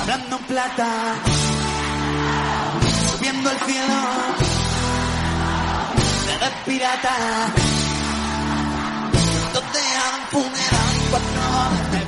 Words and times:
Hablando 0.00 0.36
en 0.36 0.44
plata, 0.44 1.14
subiendo 3.12 3.50
al 3.50 3.58
cielo, 3.60 3.94
de 6.40 6.72
pirata, 6.72 7.16
donde 9.52 9.78
hagan 9.78 10.26
funeral 10.30 10.96
y 10.96 11.10
cuatro 11.10 11.42
de. 11.92 12.00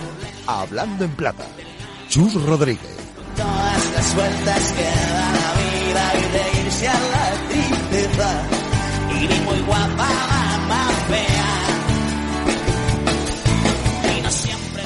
Hablando 0.47 1.05
en 1.05 1.11
plata. 1.17 1.45
Chus 2.09 2.35
Rodríguez. 2.47 2.97
Todas 3.37 3.93
las 3.95 4.15
vueltas 4.15 4.73
que 4.73 4.85
da 4.85 5.33
la 5.33 5.53
vida 5.61 6.13
y 6.15 6.23
reírse 6.33 6.89
a 6.89 6.93
la 6.95 7.49
tristeza. 7.49 7.82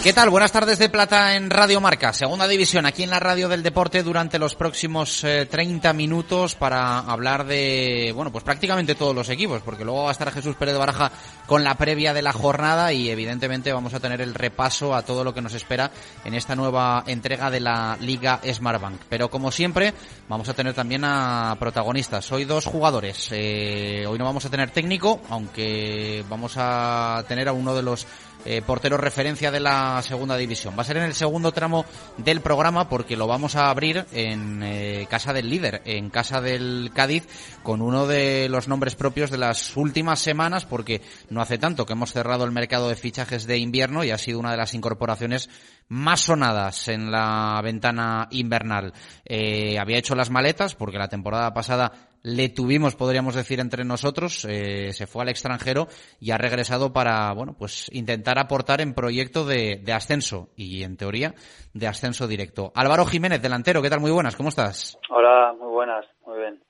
¿Qué 0.06 0.12
tal? 0.12 0.30
Buenas 0.30 0.52
tardes 0.52 0.78
de 0.78 0.88
plata 0.88 1.34
en 1.34 1.50
Radio 1.50 1.80
Marca, 1.80 2.12
segunda 2.12 2.46
división, 2.46 2.86
aquí 2.86 3.02
en 3.02 3.10
la 3.10 3.18
radio 3.18 3.48
del 3.48 3.64
deporte 3.64 4.04
durante 4.04 4.38
los 4.38 4.54
próximos 4.54 5.24
eh, 5.24 5.46
30 5.46 5.92
minutos 5.94 6.54
para 6.54 7.00
hablar 7.00 7.44
de, 7.44 8.12
bueno, 8.14 8.30
pues 8.30 8.44
prácticamente 8.44 8.94
todos 8.94 9.16
los 9.16 9.28
equipos, 9.30 9.62
porque 9.62 9.84
luego 9.84 10.04
va 10.04 10.10
a 10.10 10.12
estar 10.12 10.30
Jesús 10.30 10.54
Pérez 10.54 10.74
de 10.74 10.78
Baraja 10.78 11.10
con 11.46 11.64
la 11.64 11.74
previa 11.74 12.14
de 12.14 12.22
la 12.22 12.32
jornada 12.32 12.92
y 12.92 13.10
evidentemente 13.10 13.72
vamos 13.72 13.94
a 13.94 13.98
tener 13.98 14.20
el 14.20 14.34
repaso 14.34 14.94
a 14.94 15.02
todo 15.02 15.24
lo 15.24 15.34
que 15.34 15.42
nos 15.42 15.54
espera 15.54 15.90
en 16.24 16.34
esta 16.34 16.54
nueva 16.54 17.02
entrega 17.08 17.50
de 17.50 17.58
la 17.58 17.98
Liga 18.00 18.40
Smartbank. 18.48 19.00
Pero 19.08 19.28
como 19.28 19.50
siempre, 19.50 19.92
vamos 20.28 20.48
a 20.48 20.54
tener 20.54 20.72
también 20.72 21.02
a 21.04 21.56
protagonistas. 21.58 22.30
Hoy 22.30 22.44
dos 22.44 22.64
jugadores. 22.64 23.30
Eh, 23.32 24.04
hoy 24.06 24.20
no 24.20 24.24
vamos 24.24 24.44
a 24.44 24.50
tener 24.50 24.70
técnico, 24.70 25.20
aunque 25.30 26.24
vamos 26.28 26.54
a 26.58 27.24
tener 27.26 27.48
a 27.48 27.52
uno 27.52 27.74
de 27.74 27.82
los 27.82 28.06
eh, 28.46 28.62
portero 28.62 28.96
referencia 28.96 29.50
de 29.50 29.60
la 29.60 30.00
segunda 30.02 30.36
división. 30.36 30.74
Va 30.78 30.82
a 30.82 30.84
ser 30.84 30.98
en 30.98 31.02
el 31.02 31.14
segundo 31.14 31.52
tramo 31.52 31.84
del 32.16 32.40
programa 32.40 32.88
porque 32.88 33.16
lo 33.16 33.26
vamos 33.26 33.56
a 33.56 33.70
abrir 33.70 34.06
en 34.12 34.62
eh, 34.62 35.06
casa 35.10 35.32
del 35.32 35.50
líder, 35.50 35.82
en 35.84 36.10
casa 36.10 36.40
del 36.40 36.90
Cádiz, 36.94 37.26
con 37.62 37.82
uno 37.82 38.06
de 38.06 38.48
los 38.48 38.68
nombres 38.68 38.94
propios 38.94 39.30
de 39.30 39.38
las 39.38 39.76
últimas 39.76 40.20
semanas 40.20 40.64
porque 40.64 41.02
no 41.28 41.40
hace 41.40 41.58
tanto 41.58 41.86
que 41.86 41.94
hemos 41.94 42.12
cerrado 42.12 42.44
el 42.44 42.52
mercado 42.52 42.88
de 42.88 42.96
fichajes 42.96 43.46
de 43.46 43.58
invierno 43.58 44.04
y 44.04 44.10
ha 44.10 44.18
sido 44.18 44.38
una 44.38 44.52
de 44.52 44.58
las 44.58 44.74
incorporaciones 44.74 45.50
más 45.88 46.20
sonadas 46.20 46.88
en 46.88 47.10
la 47.10 47.60
ventana 47.62 48.28
invernal. 48.30 48.92
Eh, 49.24 49.78
había 49.78 49.98
hecho 49.98 50.14
las 50.14 50.30
maletas 50.30 50.74
porque 50.74 50.98
la 50.98 51.08
temporada 51.08 51.52
pasada 51.54 52.05
le 52.26 52.48
tuvimos, 52.48 52.96
podríamos 52.96 53.36
decir, 53.36 53.60
entre 53.60 53.84
nosotros, 53.84 54.44
eh, 54.50 54.92
se 54.92 55.06
fue 55.06 55.22
al 55.22 55.28
extranjero 55.28 55.86
y 56.18 56.32
ha 56.32 56.38
regresado 56.38 56.92
para, 56.92 57.32
bueno, 57.32 57.54
pues 57.56 57.88
intentar 57.92 58.40
aportar 58.40 58.80
en 58.80 58.94
proyecto 58.94 59.44
de, 59.44 59.80
ascenso 59.94 60.48
y, 60.56 60.82
en 60.82 60.96
teoría, 60.96 61.34
de 61.72 61.86
ascenso 61.86 62.26
directo. 62.26 62.72
Álvaro 62.74 63.06
Jiménez, 63.06 63.40
delantero, 63.40 63.80
¿qué 63.80 63.90
tal? 63.90 64.00
Muy 64.00 64.10
buenas, 64.10 64.34
¿cómo 64.34 64.48
estás? 64.48 64.98
Hola, 65.08 65.54
muy 65.56 65.68
buenas. 65.68 66.04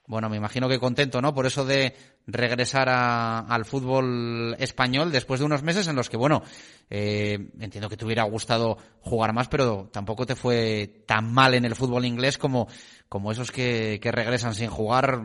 Bueno, 0.09 0.29
me 0.29 0.37
imagino 0.37 0.69
que 0.69 0.79
contento, 0.79 1.21
¿no? 1.21 1.35
Por 1.35 1.47
eso 1.47 1.65
de 1.65 1.93
regresar 2.27 2.89
a, 2.89 3.41
al 3.41 3.65
fútbol 3.65 4.55
español 4.59 5.11
después 5.11 5.41
de 5.41 5.47
unos 5.47 5.65
meses 5.65 5.89
en 5.89 5.97
los 5.97 6.09
que, 6.09 6.17
bueno, 6.17 6.43
eh, 6.91 7.39
entiendo 7.61 7.89
que 7.89 7.97
te 7.97 8.05
hubiera 8.05 8.23
gustado 8.23 8.77
jugar 9.01 9.33
más, 9.33 9.49
pero 9.49 9.89
tampoco 9.93 10.25
te 10.25 10.37
fue 10.37 11.03
tan 11.07 11.33
mal 11.33 11.55
en 11.55 11.65
el 11.65 11.75
fútbol 11.75 12.05
inglés 12.05 12.39
como, 12.39 12.69
como 13.09 13.33
esos 13.33 13.51
que, 13.51 13.99
que 14.01 14.13
regresan 14.13 14.55
sin 14.55 14.71
jugar, 14.71 15.19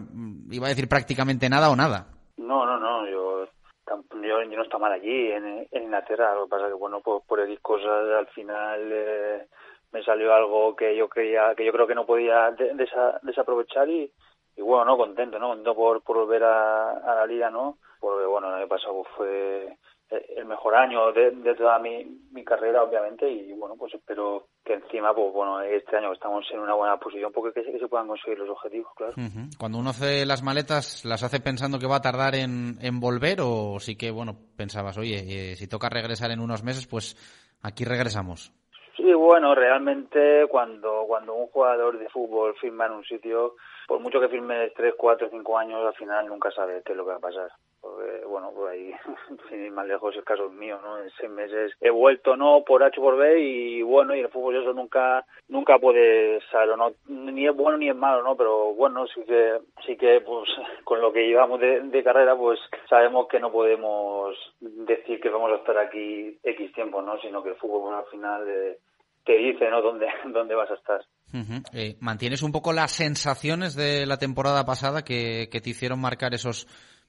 iba 0.49 0.65
a 0.65 0.69
decir 0.69 0.87
prácticamente 0.87 1.47
nada 1.47 1.69
o 1.69 1.75
nada. 1.75 2.07
No, 2.37 2.65
no, 2.65 2.79
no, 2.79 3.07
yo, 3.07 3.45
yo, 3.87 4.43
yo 4.43 4.57
no 4.57 4.63
está 4.63 4.79
mal 4.79 4.93
allí, 4.93 5.31
en, 5.31 5.67
en, 5.71 5.83
Inglaterra, 5.83 6.33
lo 6.33 6.45
que 6.45 6.49
pasa 6.49 6.67
que, 6.67 6.73
bueno, 6.73 7.01
por, 7.01 7.23
por 7.27 7.39
X 7.41 7.59
cosas 7.61 8.09
al 8.17 8.27
final 8.29 8.89
eh, 8.91 9.47
me 9.91 10.03
salió 10.03 10.33
algo 10.33 10.75
que 10.75 10.97
yo 10.97 11.07
creía, 11.07 11.53
que 11.55 11.65
yo 11.65 11.71
creo 11.71 11.85
que 11.85 11.95
no 11.95 12.07
podía 12.07 12.49
desa, 12.51 13.19
desaprovechar 13.21 13.87
y, 13.89 14.11
y 14.55 14.61
bueno, 14.61 14.85
no, 14.85 14.97
contento, 14.97 15.39
¿no? 15.39 15.49
Contento 15.49 15.75
por, 15.75 16.01
por 16.03 16.17
volver 16.17 16.43
a, 16.43 16.91
a 16.91 17.15
la 17.15 17.25
liga, 17.25 17.49
¿no? 17.49 17.77
Porque, 17.99 18.25
bueno, 18.25 18.49
el 18.49 18.55
año 18.55 18.67
pasado 18.67 19.03
fue 19.15 19.77
el 20.11 20.45
mejor 20.45 20.75
año 20.75 21.11
de, 21.13 21.31
de 21.31 21.55
toda 21.55 21.79
mi, 21.79 22.03
mi, 22.31 22.43
carrera, 22.43 22.83
obviamente, 22.83 23.29
y 23.29 23.53
bueno, 23.53 23.75
pues 23.77 23.93
espero 23.93 24.47
que 24.63 24.73
encima, 24.73 25.13
pues 25.15 25.31
bueno, 25.33 25.61
este 25.61 25.95
año 25.95 26.11
estamos 26.11 26.45
en 26.51 26.59
una 26.59 26.73
buena 26.73 26.97
posición 26.97 27.31
porque 27.31 27.61
que, 27.61 27.71
que 27.71 27.79
se 27.79 27.87
puedan 27.87 28.07
conseguir 28.07 28.39
los 28.39 28.49
objetivos, 28.49 28.91
claro. 28.95 29.13
Uh 29.15 29.21
-huh. 29.21 29.57
Cuando 29.57 29.77
uno 29.77 29.91
hace 29.91 30.25
las 30.25 30.43
maletas, 30.43 31.05
¿las 31.05 31.23
hace 31.23 31.39
pensando 31.39 31.79
que 31.79 31.87
va 31.87 31.97
a 31.97 32.01
tardar 32.01 32.35
en, 32.35 32.77
en 32.81 32.99
volver 32.99 33.39
o 33.41 33.79
sí 33.79 33.97
que, 33.97 34.11
bueno, 34.11 34.35
pensabas, 34.57 34.97
oye, 34.97 35.51
eh, 35.51 35.55
si 35.55 35.69
toca 35.69 35.87
regresar 35.87 36.31
en 36.31 36.41
unos 36.41 36.61
meses, 36.63 36.87
pues 36.87 37.15
aquí 37.63 37.85
regresamos? 37.85 38.51
Sí, 38.97 39.13
bueno, 39.13 39.55
realmente 39.55 40.45
cuando, 40.49 41.05
cuando 41.07 41.33
un 41.33 41.47
jugador 41.47 41.97
de 41.97 42.09
fútbol 42.09 42.53
firma 42.59 42.87
en 42.87 42.91
un 42.91 43.05
sitio, 43.05 43.55
por 43.87 43.99
mucho 43.99 44.19
que 44.19 44.29
firme 44.29 44.71
3, 44.75 44.95
4, 44.97 45.29
5 45.29 45.57
años, 45.57 45.85
al 45.85 45.93
final 45.95 46.27
nunca 46.27 46.51
sabe 46.51 46.81
qué 46.85 46.93
es 46.93 46.97
lo 46.97 47.05
que 47.05 47.11
va 47.11 47.17
a 47.17 47.19
pasar. 47.19 47.51
Porque, 47.81 48.23
bueno, 48.25 48.51
por 48.51 48.69
ahí, 48.69 48.93
sin 49.49 49.65
ir 49.65 49.71
más 49.71 49.87
lejos, 49.87 50.15
el 50.15 50.23
caso 50.23 50.45
es 50.45 50.51
mío, 50.51 50.79
¿no? 50.83 50.99
En 50.99 51.09
seis 51.11 51.31
meses 51.31 51.73
he 51.81 51.89
vuelto, 51.89 52.35
¿no? 52.35 52.63
Por 52.63 52.83
H 52.83 52.99
por 53.01 53.17
B 53.17 53.39
y, 53.39 53.81
bueno, 53.81 54.15
y 54.15 54.19
el 54.19 54.29
fútbol 54.29 54.55
eso 54.55 54.73
nunca, 54.73 55.25
nunca 55.47 55.79
puede 55.79 56.39
ser, 56.51 56.77
¿no? 56.77 56.93
Ni 57.07 57.47
es 57.47 57.55
bueno 57.55 57.77
ni 57.79 57.89
es 57.89 57.95
malo, 57.95 58.21
¿no? 58.21 58.35
Pero, 58.35 58.73
bueno, 58.73 59.07
sí 59.07 59.23
que, 59.25 59.59
sí 59.85 59.97
que, 59.97 60.21
pues, 60.21 60.49
con 60.83 61.01
lo 61.01 61.11
que 61.11 61.27
llevamos 61.27 61.59
de, 61.59 61.81
de 61.81 62.03
carrera, 62.03 62.35
pues, 62.35 62.59
sabemos 62.87 63.27
que 63.27 63.39
no 63.39 63.51
podemos 63.51 64.37
decir 64.59 65.19
que 65.19 65.29
vamos 65.29 65.51
a 65.51 65.55
estar 65.55 65.77
aquí 65.77 66.37
X 66.43 66.73
tiempo, 66.73 67.01
¿no? 67.01 67.19
Sino 67.19 67.41
que 67.41 67.49
el 67.49 67.55
fútbol, 67.55 67.95
al 67.95 68.05
final, 68.05 68.47
eh, 68.47 68.77
te 69.25 69.37
dice, 69.37 69.69
¿no? 69.69 69.81
Dónde, 69.81 70.07
dónde 70.33 70.55
vas 70.55 70.71
a 70.71 70.75
estar. 70.75 71.01
Uh 71.33 71.37
-huh. 71.37 71.63
eh, 71.73 71.95
¿Mantienes 72.01 72.43
un 72.43 72.51
poco 72.51 72.73
las 72.73 72.91
sensaciones 72.91 73.75
de 73.75 74.05
la 74.05 74.17
temporada 74.17 74.65
pasada 74.65 75.03
que, 75.03 75.47
que 75.51 75.61
te 75.61 75.69
hicieron 75.69 76.01
marcar 76.01 76.33
esos 76.33 76.67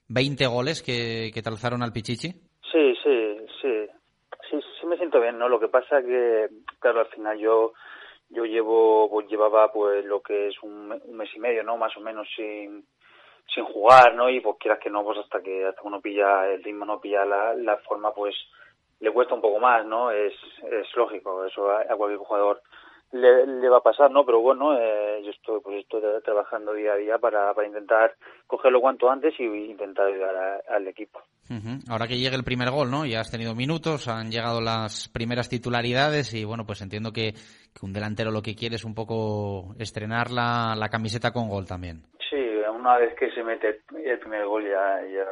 20 0.08 0.46
goles 0.46 0.82
que, 0.82 1.30
que 1.34 1.42
te 1.42 1.48
alzaron 1.48 1.82
al 1.82 1.92
Pichichi? 1.92 2.30
Sí, 2.70 2.94
sí, 3.02 3.36
sí. 3.60 3.86
Sí, 4.50 4.58
sí 4.80 4.86
me 4.86 4.96
siento 4.96 5.20
bien, 5.20 5.38
¿no? 5.38 5.48
Lo 5.48 5.58
que 5.58 5.68
pasa 5.68 6.02
que, 6.02 6.48
claro, 6.78 7.00
al 7.00 7.08
final 7.08 7.38
yo 7.38 7.72
yo 8.28 8.44
llevo 8.44 9.10
pues 9.10 9.28
llevaba 9.28 9.70
pues 9.72 10.04
lo 10.06 10.22
que 10.22 10.48
es 10.48 10.54
un, 10.62 10.90
un 11.04 11.16
mes 11.16 11.28
y 11.34 11.38
medio, 11.38 11.62
¿no? 11.62 11.76
Más 11.76 11.94
o 11.96 12.00
menos 12.00 12.26
sin 12.34 12.84
sin 13.54 13.64
jugar, 13.64 14.14
¿no? 14.14 14.30
Y 14.30 14.40
pues 14.40 14.56
quieras 14.58 14.80
que 14.80 14.90
no, 14.90 15.04
pues 15.04 15.18
hasta 15.18 15.42
que 15.42 15.66
hasta 15.66 15.82
uno 15.82 16.00
pilla 16.00 16.48
el 16.48 16.62
ritmo, 16.62 16.84
no 16.84 17.00
pilla 17.00 17.24
la, 17.24 17.54
la 17.54 17.76
forma, 17.78 18.12
pues 18.14 18.34
le 19.02 19.12
cuesta 19.12 19.34
un 19.34 19.40
poco 19.40 19.58
más, 19.58 19.84
¿no? 19.84 20.12
Es, 20.12 20.32
es 20.62 20.86
lógico, 20.96 21.44
eso 21.44 21.68
a, 21.68 21.84
cualquier 21.96 22.20
jugador 22.20 22.62
le, 23.10 23.46
le, 23.46 23.68
va 23.68 23.78
a 23.78 23.82
pasar, 23.82 24.12
¿no? 24.12 24.24
Pero 24.24 24.40
bueno, 24.40 24.78
eh, 24.78 25.20
yo 25.24 25.30
estoy, 25.32 25.60
pues 25.60 25.80
estoy 25.80 26.00
trabajando 26.24 26.72
día 26.72 26.92
a 26.92 26.96
día 26.96 27.18
para, 27.18 27.52
para 27.52 27.66
intentar 27.66 28.14
cogerlo 28.46 28.80
cuanto 28.80 29.10
antes 29.10 29.34
y 29.40 29.44
intentar 29.44 30.06
ayudar 30.06 30.62
al 30.68 30.86
equipo. 30.86 31.20
Ahora 31.90 32.06
que 32.06 32.16
llegue 32.16 32.36
el 32.36 32.44
primer 32.44 32.70
gol, 32.70 32.90
¿no? 32.90 33.04
Ya 33.04 33.20
has 33.20 33.30
tenido 33.30 33.54
minutos, 33.54 34.08
han 34.08 34.30
llegado 34.30 34.62
las 34.62 35.08
primeras 35.08 35.50
titularidades 35.50 36.32
y 36.32 36.44
bueno, 36.44 36.64
pues 36.64 36.80
entiendo 36.80 37.12
que, 37.12 37.32
que 37.32 37.84
un 37.84 37.92
delantero 37.92 38.30
lo 38.30 38.40
que 38.40 38.54
quiere 38.54 38.76
es 38.76 38.84
un 38.84 38.94
poco 38.94 39.74
estrenar 39.78 40.30
la, 40.30 40.74
la 40.76 40.88
camiseta 40.88 41.32
con 41.32 41.48
gol 41.48 41.66
también. 41.66 42.04
Una 42.74 42.98
vez 42.98 43.14
que 43.14 43.30
se 43.30 43.44
mete 43.44 43.82
el 44.04 44.18
primer 44.18 44.46
gol 44.46 44.64
ya, 44.68 45.00
ya 45.02 45.26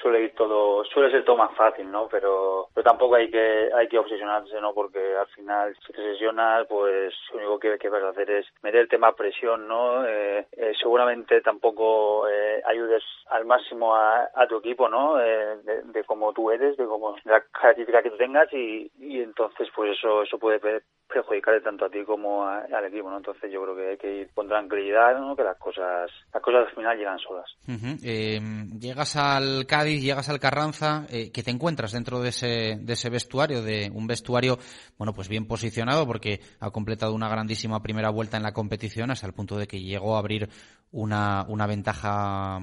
suele 0.00 0.22
ir 0.22 0.34
todo, 0.34 0.84
suele 0.84 1.10
ser 1.10 1.24
todo 1.24 1.36
más 1.36 1.54
fácil, 1.56 1.90
¿no? 1.90 2.08
Pero, 2.08 2.68
pero 2.74 2.84
tampoco 2.84 3.16
hay 3.16 3.30
que, 3.30 3.70
hay 3.74 3.88
que 3.88 3.98
obsesionarse, 3.98 4.60
¿no? 4.60 4.72
Porque 4.72 5.16
al 5.16 5.26
final, 5.28 5.76
si 5.86 5.92
te 5.92 6.00
obsesionas, 6.00 6.66
pues 6.68 7.14
lo 7.32 7.38
único 7.38 7.58
que, 7.58 7.78
que 7.78 7.88
vas 7.88 8.02
a 8.02 8.10
hacer 8.10 8.30
es 8.30 8.46
meterte 8.62 8.98
más 8.98 9.14
presión, 9.14 9.66
¿no? 9.68 10.06
Eh, 10.06 10.46
eh, 10.52 10.72
seguramente 10.80 11.40
tampoco 11.40 12.28
eh, 12.28 12.62
ayudes 12.64 13.02
al 13.28 13.44
máximo 13.44 13.94
a, 13.94 14.30
a 14.34 14.46
tu 14.46 14.58
equipo, 14.58 14.88
¿no? 14.88 15.20
Eh, 15.20 15.56
de, 15.64 15.82
de 15.82 16.04
cómo 16.04 16.32
tú 16.32 16.50
eres, 16.50 16.76
de 16.76 16.86
cómo, 16.86 17.16
la 17.24 17.40
característica 17.52 18.02
que 18.02 18.10
tú 18.10 18.16
tengas 18.16 18.52
y, 18.52 18.90
y 18.98 19.20
entonces, 19.20 19.68
pues 19.74 19.92
eso, 19.98 20.22
eso 20.22 20.38
puede 20.38 20.60
perjudicarle 21.08 21.60
tanto 21.60 21.84
a 21.84 21.90
ti 21.90 22.04
como 22.04 22.46
al 22.46 22.84
equipo, 22.84 23.10
¿no? 23.10 23.18
Entonces 23.18 23.50
yo 23.52 23.62
creo 23.62 23.76
que 23.76 23.90
hay 23.90 23.96
que 23.96 24.12
ir 24.22 24.30
con 24.34 24.48
tranquilidad, 24.48 25.18
¿no? 25.18 25.36
Que 25.36 25.44
las 25.44 25.56
cosas, 25.56 26.10
las 26.32 26.42
cosas 26.42 26.66
al 26.66 26.74
final 26.74 26.98
llegan 26.98 27.18
solas. 27.18 27.56
Eh, 28.04 28.40
llegas 28.78 29.16
al 29.16 29.66
Cádiz, 29.66 30.02
llegas 30.02 30.28
al 30.28 30.40
Carranza, 30.40 31.06
eh, 31.10 31.30
¿qué 31.32 31.42
te 31.42 31.50
encuentras 31.50 31.92
dentro 31.92 32.20
de 32.20 32.30
ese, 32.30 32.76
de 32.80 32.92
ese 32.92 33.10
vestuario? 33.10 33.62
De 33.62 33.90
un 33.94 34.06
vestuario, 34.06 34.58
bueno, 34.98 35.12
pues 35.14 35.28
bien 35.28 35.46
posicionado 35.46 36.06
porque 36.06 36.40
ha 36.60 36.70
completado 36.70 37.14
una 37.14 37.28
grandísima 37.28 37.82
primera 37.82 38.10
vuelta 38.10 38.36
en 38.36 38.42
la 38.42 38.52
competición 38.52 39.10
hasta 39.10 39.26
el 39.26 39.34
punto 39.34 39.56
de 39.56 39.66
que 39.66 39.80
llegó 39.80 40.16
a 40.16 40.18
abrir 40.18 40.48
una, 40.90 41.44
una 41.48 41.66
ventaja 41.66 42.58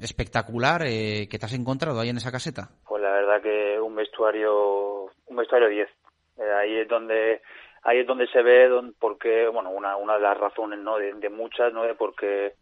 espectacular. 0.00 0.82
Eh, 0.86 1.28
¿Qué 1.30 1.38
te 1.38 1.46
has 1.46 1.54
encontrado 1.54 2.00
ahí 2.00 2.08
en 2.08 2.16
esa 2.16 2.32
caseta? 2.32 2.70
Pues 2.88 3.02
la 3.02 3.10
verdad 3.10 3.42
que 3.42 3.80
un 3.80 3.94
vestuario, 3.94 5.04
un 5.26 5.36
vestuario 5.36 5.68
10. 5.68 5.88
Eh, 6.38 6.52
ahí 6.58 6.78
es 6.78 6.88
donde 6.88 7.42
ahí 7.82 8.00
es 8.00 8.06
donde 8.06 8.26
se 8.28 8.42
ve 8.42 8.68
don, 8.68 8.94
porque 8.98 9.48
bueno 9.48 9.70
una 9.70 9.96
una 9.96 10.14
de 10.14 10.20
las 10.20 10.36
razones 10.36 10.78
no 10.78 10.98
de, 10.98 11.28
muchas 11.30 11.72
no 11.72 11.84
de 11.84 11.94
por 11.94 12.14
qué 12.14 12.54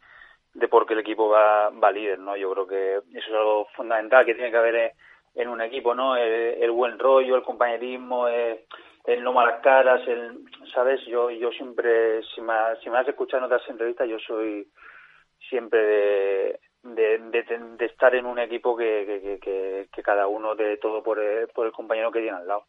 de 0.55 0.69
por 0.69 0.91
el 0.91 0.99
equipo 0.99 1.29
va, 1.29 1.71
va 1.71 1.93
líder 1.93 2.19
no 2.19 2.37
yo 2.37 2.53
creo 2.53 2.67
que 2.67 2.95
eso 2.97 3.29
es 3.29 3.35
algo 3.35 3.67
fundamental 3.77 4.25
que 4.25 4.35
tiene 4.35 4.51
que 4.51 4.57
haber 4.57 4.93
en, 5.35 5.49
un 5.49 5.61
equipo 5.61 5.95
no 5.95 6.17
el, 6.17 6.71
buen 6.71 6.99
rollo 6.99 7.37
el 7.37 7.43
compañerismo 7.43 8.29
el, 8.29 8.61
el 9.05 9.23
no 9.23 9.33
malas 9.33 9.61
caras 9.61 10.07
el 10.07 10.39
sabes 10.73 11.05
yo 11.07 11.31
yo 11.31 11.51
siempre 11.53 12.23
si 12.35 12.41
me 12.41 12.55
si 12.83 12.91
me 12.91 12.99
has 12.99 13.09
escuchado 13.09 13.39
en 13.45 13.53
otras 13.53 13.69
entrevistas 13.69 14.09
yo 14.09 14.19
soy 14.21 14.69
siempre 15.49 15.81
de 15.81 16.61
de, 16.83 17.19
de, 17.19 17.43
de 17.77 17.87
estar 17.87 18.15
en 18.15 18.25
un 18.25 18.39
equipo 18.39 18.77
que, 18.77 19.05
que, 19.05 19.39
que, 19.41 19.89
que 19.93 20.03
cada 20.03 20.29
uno 20.29 20.55
de 20.55 20.77
todo 20.77 21.03
por 21.03 21.19
el, 21.19 21.49
por 21.49 21.67
el 21.67 21.73
compañero 21.73 22.13
que 22.13 22.21
tiene 22.21 22.37
al 22.37 22.47
lado. 22.47 22.65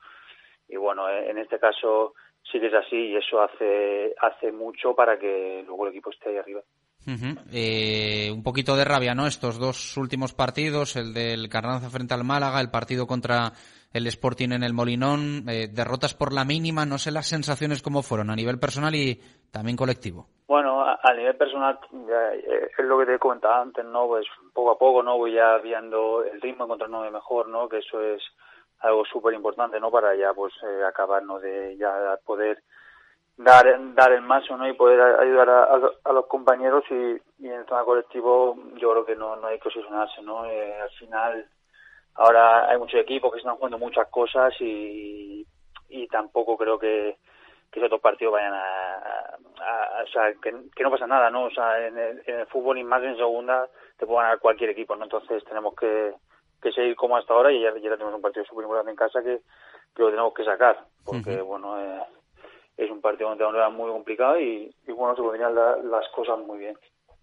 Y 0.67 0.75
bueno 0.77 1.09
en 1.09 1.37
este 1.37 1.59
caso 1.59 2.15
sí 2.51 2.59
que 2.59 2.67
es 2.67 2.73
así 2.73 2.95
y 2.95 3.15
eso 3.15 3.41
hace, 3.41 4.13
hace 4.21 4.51
mucho 4.51 4.95
para 4.95 5.17
que 5.17 5.63
luego 5.65 5.85
el 5.85 5.91
equipo 5.93 6.09
esté 6.09 6.29
ahí 6.29 6.37
arriba. 6.37 6.61
eh, 7.51 8.29
un 8.31 8.43
poquito 8.43 8.75
de 8.75 8.85
rabia, 8.85 9.15
¿no? 9.15 9.25
Estos 9.25 9.57
dos 9.57 9.97
últimos 9.97 10.33
partidos, 10.33 10.95
el 10.95 11.13
del 11.13 11.49
Carranza 11.49 11.89
frente 11.89 12.13
al 12.13 12.23
Málaga, 12.23 12.59
el 12.61 12.69
partido 12.69 13.07
contra 13.07 13.53
el 13.93 14.05
Sporting 14.07 14.51
en 14.51 14.63
el 14.63 14.73
Molinón, 14.73 15.45
eh, 15.49 15.67
derrotas 15.71 16.13
por 16.13 16.33
la 16.33 16.45
mínima, 16.45 16.85
no 16.85 16.97
sé 16.99 17.11
las 17.11 17.27
sensaciones 17.27 17.81
cómo 17.81 18.03
fueron 18.03 18.29
a 18.29 18.35
nivel 18.35 18.59
personal 18.59 18.93
y 18.93 19.19
también 19.51 19.77
colectivo. 19.77 20.27
Bueno, 20.47 20.81
a, 20.81 20.99
a 21.01 21.13
nivel 21.15 21.35
personal 21.37 21.79
eh, 21.93 22.69
es 22.77 22.85
lo 22.85 22.99
que 22.99 23.05
te 23.05 23.15
he 23.15 23.19
comentado 23.19 23.55
antes, 23.61 23.85
¿no? 23.85 24.07
Pues 24.07 24.25
poco 24.53 24.71
a 24.71 24.77
poco, 24.77 25.01
¿no? 25.01 25.17
Voy 25.17 25.33
ya 25.33 25.57
viendo 25.57 26.23
el 26.23 26.39
ritmo, 26.41 26.65
encontrándome 26.65 27.09
mejor, 27.09 27.47
¿no? 27.49 27.67
Que 27.67 27.79
eso 27.79 27.99
es 28.01 28.21
algo 28.81 29.05
súper 29.05 29.33
importante, 29.33 29.79
¿no? 29.79 29.91
Para 29.91 30.15
ya, 30.15 30.33
pues, 30.33 30.53
eh, 30.63 30.83
acabarnos 30.87 31.41
de 31.41 31.77
ya 31.77 32.17
poder 32.25 32.61
dar 33.37 33.65
dar 33.95 34.11
el 34.11 34.21
máximo, 34.21 34.57
¿no? 34.57 34.67
Y 34.67 34.73
poder 34.73 34.99
ayudar 35.01 35.49
a, 35.49 35.63
a, 36.03 36.13
los 36.13 36.25
compañeros 36.27 36.83
y, 36.89 37.45
en 37.45 37.53
el 37.53 37.65
tema 37.65 37.83
colectivo 37.83 38.57
yo 38.75 38.91
creo 38.91 39.05
que 39.05 39.15
no, 39.15 39.35
no 39.37 39.47
hay 39.47 39.59
que 39.59 39.69
obsesionarse, 39.69 40.21
¿no? 40.21 40.45
Eh, 40.45 40.81
al 40.81 40.89
final 40.91 41.45
ahora 42.15 42.69
hay 42.69 42.77
muchos 42.77 42.99
equipos 42.99 43.31
que 43.31 43.39
están 43.39 43.55
jugando 43.55 43.77
muchas 43.77 44.07
cosas 44.09 44.53
y, 44.59 45.45
y 45.87 46.07
tampoco 46.07 46.57
creo 46.57 46.77
que, 46.77 47.17
que 47.71 47.79
esos 47.79 47.89
dos 47.89 48.01
partidos 48.01 48.33
vayan 48.33 48.53
a 48.53 49.37
o 50.03 50.07
sea, 50.07 50.33
que, 50.41 50.53
que, 50.75 50.83
no 50.83 50.91
pasa 50.91 51.07
nada, 51.07 51.29
¿no? 51.29 51.45
O 51.45 51.51
sea, 51.51 51.87
en 51.87 51.97
el, 51.97 52.23
en 52.25 52.39
el 52.39 52.47
fútbol 52.47 52.77
y 52.77 52.83
más 52.83 53.03
en 53.03 53.17
segunda 53.17 53.67
te 53.97 54.05
puede 54.05 54.23
ganar 54.23 54.39
cualquier 54.39 54.71
equipo, 54.71 54.95
¿no? 54.95 55.03
Entonces 55.03 55.43
tenemos 55.45 55.75
que 55.75 56.13
que 56.61 56.71
seguir 56.71 56.95
como 56.95 57.17
hasta 57.17 57.33
ahora 57.33 57.51
y 57.51 57.61
ya, 57.61 57.73
ya 57.75 57.91
tenemos 57.91 58.13
un 58.13 58.21
partido 58.21 58.45
súper 58.45 58.63
importante 58.63 58.91
en 58.91 58.97
casa 58.97 59.21
que, 59.21 59.41
que, 59.95 60.01
lo 60.01 60.09
tenemos 60.09 60.33
que 60.33 60.43
sacar 60.43 60.85
porque 61.05 61.35
uh 61.35 61.39
-huh. 61.39 61.45
bueno 61.45 61.79
eh, 61.79 62.03
es 62.77 62.89
un 62.89 63.01
partido 63.01 63.29
donde 63.29 63.57
era 63.57 63.69
muy 63.69 63.91
complicado 63.91 64.39
y, 64.39 64.73
y 64.87 64.91
bueno 64.91 65.15
se 65.15 65.21
podrían 65.21 65.55
la, 65.55 65.77
las 65.77 66.07
cosas 66.09 66.39
muy 66.39 66.59
bien 66.59 66.77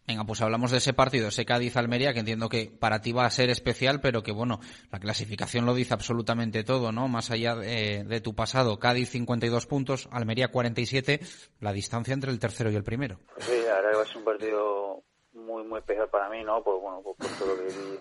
Venga, 0.06 0.22
pues 0.22 0.40
hablamos 0.40 0.70
de 0.70 0.76
ese 0.76 0.92
partido, 0.92 1.28
ese 1.28 1.44
Cádiz-Almería, 1.44 2.12
que 2.12 2.20
entiendo 2.20 2.48
que 2.48 2.70
para 2.70 3.00
ti 3.00 3.10
va 3.10 3.24
a 3.24 3.30
ser 3.30 3.50
especial, 3.50 4.00
pero 4.00 4.22
que 4.22 4.30
bueno, 4.30 4.60
la 4.92 5.00
clasificación 5.00 5.66
lo 5.66 5.74
dice 5.74 5.94
absolutamente 5.94 6.62
todo, 6.62 6.92
¿no? 6.92 7.08
Más 7.08 7.32
allá 7.32 7.56
de, 7.56 8.04
de 8.04 8.20
tu 8.20 8.32
pasado, 8.32 8.78
Cádiz 8.78 9.10
52 9.10 9.66
puntos, 9.66 10.08
Almería 10.12 10.46
47, 10.52 11.18
la 11.58 11.72
distancia 11.72 12.14
entre 12.14 12.30
el 12.30 12.38
tercero 12.38 12.70
y 12.70 12.76
el 12.76 12.84
primero. 12.84 13.16
Sí, 13.38 13.50
que 13.50 13.96
va 13.96 14.02
a 14.02 14.04
ser 14.04 14.18
un 14.18 14.24
partido 14.24 15.02
muy, 15.32 15.64
muy 15.64 15.80
especial 15.80 16.08
para 16.08 16.28
mí, 16.28 16.44
¿no? 16.44 16.62
Por, 16.62 16.80
bueno, 16.80 17.02
por, 17.02 17.16
por 17.16 17.26
todo 17.38 17.48
lo 17.48 17.56
que 17.56 17.64
vi 17.64 17.98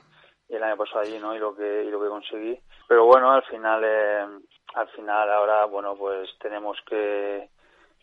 el 0.50 0.63
año 0.63 0.77
pasado 0.77 1.01
allí, 1.01 1.18
¿no? 1.19 1.36
Y 1.36 1.39
lo 1.39 1.56
que 1.56 1.83
y 1.83 1.89
lo 1.89 2.01
que 2.01 2.07
conseguí. 2.07 2.59
Pero 2.88 3.06
bueno, 3.06 3.31
al 3.31 3.44
final 3.44 3.83
eh, 3.83 4.25
al 4.75 4.88
final 4.89 5.31
ahora 5.31 5.65
bueno, 5.65 5.95
pues 5.95 6.30
tenemos 6.39 6.77
que 6.88 7.50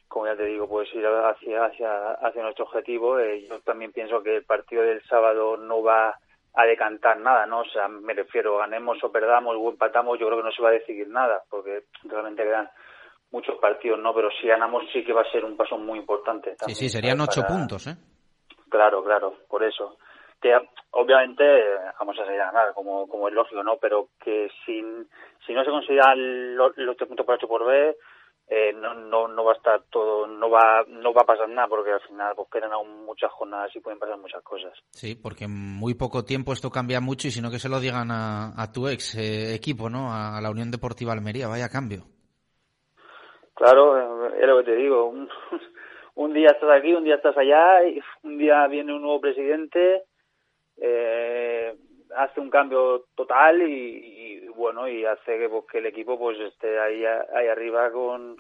como 0.09 0.27
ya 0.27 0.37
te 0.37 0.45
digo, 0.45 0.69
pues 0.69 0.93
ir 0.95 1.07
hacia 1.07 1.65
hacia 1.65 2.13
hacia 2.13 2.43
nuestro 2.43 2.65
objetivo. 2.65 3.19
Eh, 3.19 3.47
yo 3.49 3.61
también 3.61 3.93
pienso 3.93 4.23
que 4.23 4.37
el 4.37 4.45
partido 4.45 4.83
del 4.83 5.03
sábado 5.05 5.57
no 5.57 5.83
va 5.83 6.19
a 6.55 6.67
decantar 6.67 7.19
nada, 7.19 7.47
¿no? 7.47 7.61
O 7.61 7.65
sea, 7.65 7.89
me 7.89 8.13
refiero, 8.13 8.59
ganemos 8.59 9.03
o 9.03 9.11
perdamos 9.11 9.57
o 9.59 9.71
empatamos, 9.71 10.19
yo 10.19 10.27
creo 10.27 10.39
que 10.39 10.45
no 10.45 10.53
se 10.53 10.63
va 10.63 10.69
a 10.69 10.73
decidir 10.73 11.09
nada, 11.09 11.43
porque 11.49 11.85
realmente 12.05 12.43
quedan 12.43 12.69
muchos 13.31 13.57
partidos, 13.59 13.99
¿no? 14.01 14.13
Pero 14.15 14.29
si 14.39 14.47
ganamos 14.47 14.83
sí 14.93 15.03
que 15.03 15.15
va 15.15 15.23
a 15.23 15.31
ser 15.31 15.47
un 15.47 15.57
paso 15.57 15.79
muy 15.79 15.99
importante. 15.99 16.55
También, 16.57 16.77
sí, 16.77 16.89
sí, 16.89 16.91
serían 16.91 17.19
ocho 17.23 17.41
para... 17.41 17.55
puntos, 17.55 17.87
¿eh? 17.87 17.97
Claro, 18.69 19.03
claro, 19.03 19.35
por 19.49 19.63
eso 19.65 19.97
que 20.43 20.53
obviamente 20.91 21.45
vamos 21.99 22.19
a 22.19 22.25
salir 22.27 22.41
a 22.41 22.47
ganar, 22.47 22.75
como, 22.75 23.09
como 23.09 23.29
es 23.29 23.35
lógico, 23.35 23.63
¿no? 23.63 23.77
Pero 23.81 24.09
que 24.23 24.51
si, 24.67 24.83
si 25.47 25.55
no 25.55 25.65
se 25.65 25.71
consideran 25.71 26.57
los, 26.57 26.77
los 26.77 26.97
tres 26.97 27.09
puntos 27.09 27.25
por 27.25 27.37
H 27.37 27.47
por 27.47 27.65
B, 27.65 27.97
eh, 28.49 28.73
no, 28.75 28.93
no, 28.93 29.29
no 29.29 29.45
va 29.45 29.53
a 29.53 29.57
estar 29.57 29.83
todo, 29.89 30.27
no 30.27 30.51
va, 30.51 30.85
no 30.89 31.15
va 31.15 31.23
a 31.23 31.27
pasar 31.27 31.49
nada, 31.49 31.69
porque 31.69 31.93
al 31.93 32.01
final 32.03 32.35
pues 32.37 32.49
quedan 32.53 32.73
aún 32.73 33.07
muchas 33.07 33.31
jornadas 33.33 33.75
y 33.75 33.81
pueden 33.81 33.99
pasar 33.99 34.19
muchas 34.19 34.43
cosas. 34.43 34.73
Sí, 34.91 35.15
porque 35.15 35.45
en 35.45 35.57
muy 35.57 35.95
poco 35.95 36.25
tiempo 36.25 36.53
esto 36.53 36.69
cambia 36.69 37.01
mucho 37.01 37.29
y 37.29 37.31
si 37.31 37.41
no 37.41 37.51
que 37.51 37.59
se 37.59 37.71
lo 37.71 37.81
digan 37.81 38.11
a, 38.11 38.53
a 38.61 38.73
tu 38.73 38.89
ex 38.89 39.15
eh, 39.15 39.55
equipo, 39.55 39.89
¿no? 39.89 40.13
A 40.13 40.41
la 40.43 40.51
Unión 40.51 40.71
Deportiva 40.71 41.13
Almería, 41.13 41.49
vaya 41.49 41.69
cambio. 41.71 42.03
Claro, 43.55 44.27
es 44.35 44.47
lo 44.47 44.59
que 44.59 44.65
te 44.65 44.77
digo, 44.77 45.07
un, 45.07 45.29
un 46.17 46.35
día 46.35 46.49
estás 46.49 46.71
aquí, 46.71 46.93
un 46.93 47.05
día 47.05 47.15
estás 47.15 47.37
allá, 47.37 47.87
y 47.87 48.01
un 48.25 48.37
día 48.37 48.67
viene 48.67 48.93
un 48.93 49.03
nuevo 49.03 49.21
presidente, 49.21 50.03
eh, 50.85 51.77
hace 52.17 52.41
un 52.41 52.51
cambio 52.51 53.07
total 53.15 53.63
y, 53.63 54.43
y, 54.45 54.49
bueno 54.49 54.89
y 54.89 55.05
hace 55.05 55.39
que, 55.39 55.49
pues, 55.49 55.65
que 55.71 55.79
el 55.79 55.87
equipo 55.87 56.19
pues 56.19 56.39
esté 56.41 56.79
ahí, 56.81 57.05
ahí 57.05 57.47
arriba 57.47 57.91
con 57.93 58.37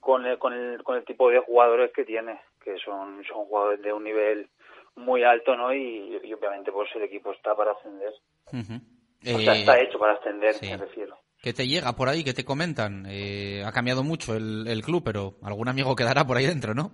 con 0.00 0.24
el, 0.24 0.38
con 0.38 0.54
el 0.54 0.82
con 0.82 0.96
el 0.96 1.04
tipo 1.04 1.28
de 1.28 1.40
jugadores 1.40 1.92
que 1.92 2.06
tiene 2.06 2.40
que 2.64 2.78
son 2.78 3.22
son 3.24 3.44
jugadores 3.44 3.82
de 3.82 3.92
un 3.92 4.04
nivel 4.04 4.48
muy 4.96 5.22
alto 5.24 5.54
no 5.56 5.72
y, 5.74 6.18
y 6.24 6.32
obviamente 6.32 6.72
pues 6.72 6.88
el 6.96 7.02
equipo 7.02 7.32
está 7.32 7.54
para 7.54 7.72
ascender 7.72 8.14
uh 8.52 8.56
-huh. 8.56 9.36
o 9.36 9.38
sea 9.40 9.54
está 9.54 9.78
hecho 9.78 9.98
para 9.98 10.14
ascender 10.14 10.54
sí. 10.54 10.70
me 10.70 10.78
refiero 10.78 11.18
¿Qué 11.40 11.52
te 11.52 11.68
llega 11.68 11.94
por 11.94 12.08
ahí? 12.08 12.24
¿Qué 12.24 12.34
te 12.34 12.44
comentan? 12.44 13.06
Eh, 13.08 13.62
ha 13.64 13.70
cambiado 13.70 14.02
mucho 14.02 14.34
el, 14.34 14.66
el 14.66 14.82
club, 14.82 15.04
pero 15.04 15.34
algún 15.44 15.68
amigo 15.68 15.94
quedará 15.94 16.24
por 16.24 16.36
ahí 16.36 16.46
dentro, 16.46 16.74
¿no? 16.74 16.90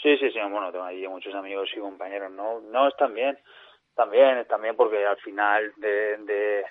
Sí, 0.00 0.16
sí, 0.18 0.30
sí, 0.30 0.38
bueno, 0.38 0.70
tengo 0.70 0.84
ahí 0.84 1.04
muchos 1.08 1.34
amigos 1.34 1.68
y 1.76 1.80
compañeros, 1.80 2.30
¿no? 2.30 2.60
No, 2.60 2.86
están 2.86 3.12
bien 3.12 3.36
también 4.00 4.46
también 4.46 4.76
porque 4.76 5.06
al 5.06 5.18
final 5.18 5.74
de, 5.76 6.64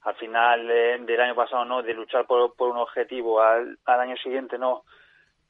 al 0.00 0.14
final 0.14 0.66
de, 0.66 0.98
del 1.00 1.20
año 1.20 1.34
pasado 1.34 1.66
no 1.66 1.82
de 1.82 1.92
luchar 1.92 2.26
por, 2.26 2.54
por 2.56 2.70
un 2.70 2.78
objetivo 2.78 3.42
al, 3.42 3.78
al 3.84 4.00
año 4.00 4.16
siguiente 4.16 4.56
no 4.56 4.84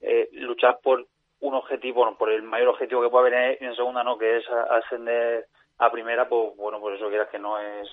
eh, 0.01 0.29
luchar 0.33 0.81
por 0.83 1.07
un 1.39 1.55
objetivo 1.55 2.01
bueno, 2.03 2.19
por 2.19 2.33
el 2.33 2.43
mayor 2.43 2.71
objetivo 2.71 3.01
que 3.01 3.11
pueda 3.11 3.29
haber 3.29 3.61
en, 3.61 3.69
en 3.69 3.77
segunda 3.77 4.03
no 4.03 4.19
que 4.19 4.39
es 4.39 4.45
ascender 4.49 5.47
a 5.79 5.93
primera 5.93 6.29
pues 6.29 6.57
bueno 6.57 6.81
por 6.81 6.93
eso 6.95 7.09
quieras 7.09 7.29
que 7.29 7.39
no 7.39 7.61
es 7.61 7.89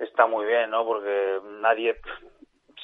está 0.00 0.26
muy 0.26 0.46
bien 0.46 0.70
no 0.70 0.84
porque 0.84 1.38
nadie 1.60 2.00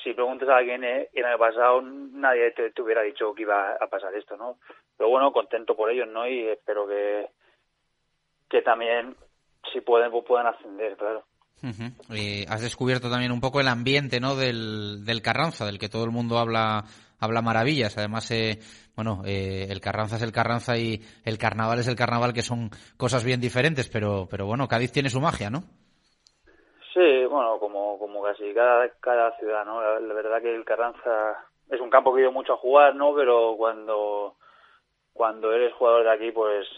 si 0.04 0.12
preguntas 0.12 0.48
a 0.48 0.58
alguien 0.58 0.84
eh, 0.84 1.08
el 1.14 1.24
año 1.24 1.38
pasado 1.38 1.82
nadie 1.82 2.52
te, 2.52 2.70
te 2.70 2.80
hubiera 2.80 3.02
dicho 3.02 3.34
que 3.34 3.42
iba 3.42 3.72
a 3.72 3.88
pasar 3.88 4.14
esto 4.14 4.36
no 4.36 4.58
pero 4.96 5.10
bueno 5.10 5.32
contento 5.32 5.74
por 5.74 5.90
ellos 5.90 6.06
no 6.06 6.28
y 6.28 6.46
espero 6.46 6.86
que 6.86 7.28
que 8.54 8.62
también, 8.62 9.16
si 9.72 9.80
pueden, 9.80 10.12
pues 10.12 10.24
puedan 10.24 10.46
ascender, 10.46 10.96
claro. 10.96 11.24
Uh 11.60 11.66
-huh. 11.66 11.92
eh, 12.14 12.46
has 12.48 12.62
descubierto 12.62 13.10
también 13.10 13.32
un 13.32 13.40
poco 13.40 13.58
el 13.58 13.66
ambiente 13.66 14.20
no 14.20 14.36
del, 14.36 15.04
del 15.04 15.22
Carranza, 15.22 15.66
del 15.66 15.80
que 15.80 15.88
todo 15.88 16.04
el 16.04 16.12
mundo 16.12 16.38
habla 16.38 16.84
habla 17.18 17.42
maravillas. 17.42 17.98
Además, 17.98 18.30
eh, 18.30 18.60
bueno, 18.94 19.22
eh, 19.26 19.66
el 19.70 19.80
Carranza 19.80 20.16
es 20.16 20.22
el 20.22 20.30
Carranza 20.30 20.76
y 20.76 21.00
el 21.24 21.36
Carnaval 21.36 21.80
es 21.80 21.88
el 21.88 21.96
Carnaval, 21.96 22.32
que 22.32 22.42
son 22.42 22.70
cosas 22.96 23.24
bien 23.24 23.40
diferentes, 23.40 23.88
pero, 23.88 24.28
pero 24.30 24.46
bueno, 24.46 24.68
Cádiz 24.68 24.92
tiene 24.92 25.08
su 25.08 25.20
magia, 25.20 25.50
¿no? 25.50 25.64
Sí, 26.92 27.24
bueno, 27.28 27.58
como, 27.58 27.98
como 27.98 28.22
casi 28.22 28.54
cada, 28.54 28.88
cada 29.00 29.36
ciudad, 29.38 29.64
¿no? 29.64 29.82
La, 29.82 29.98
la 29.98 30.14
verdad 30.14 30.40
que 30.40 30.54
el 30.54 30.64
Carranza 30.64 31.44
es 31.70 31.80
un 31.80 31.90
campo 31.90 32.12
que 32.12 32.20
he 32.20 32.22
ido 32.22 32.30
mucho 32.30 32.52
a 32.52 32.58
jugar, 32.58 32.94
¿no? 32.94 33.14
Pero 33.16 33.56
cuando, 33.56 34.36
cuando 35.12 35.52
eres 35.52 35.72
jugador 35.74 36.04
de 36.04 36.12
aquí, 36.12 36.30
pues 36.30 36.68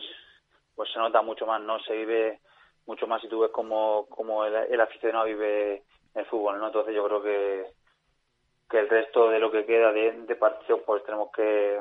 pues 0.76 0.90
se 0.92 0.98
nota 0.98 1.22
mucho 1.22 1.46
más, 1.46 1.60
¿no? 1.62 1.80
Se 1.80 1.94
vive 1.94 2.40
mucho 2.86 3.06
más 3.06 3.20
si 3.20 3.28
tú 3.28 3.40
ves 3.40 3.50
como, 3.50 4.06
como 4.08 4.44
el, 4.44 4.80
aficionado 4.80 5.24
vive 5.24 5.82
el 6.14 6.26
fútbol, 6.26 6.58
¿no? 6.58 6.66
Entonces 6.66 6.94
yo 6.94 7.04
creo 7.06 7.22
que 7.22 7.64
que 8.68 8.80
el 8.80 8.88
resto 8.88 9.30
de 9.30 9.38
lo 9.38 9.50
que 9.50 9.64
queda 9.64 9.92
de, 9.92 10.10
de 10.22 10.34
pues 10.34 11.04
tenemos 11.04 11.30
que 11.32 11.78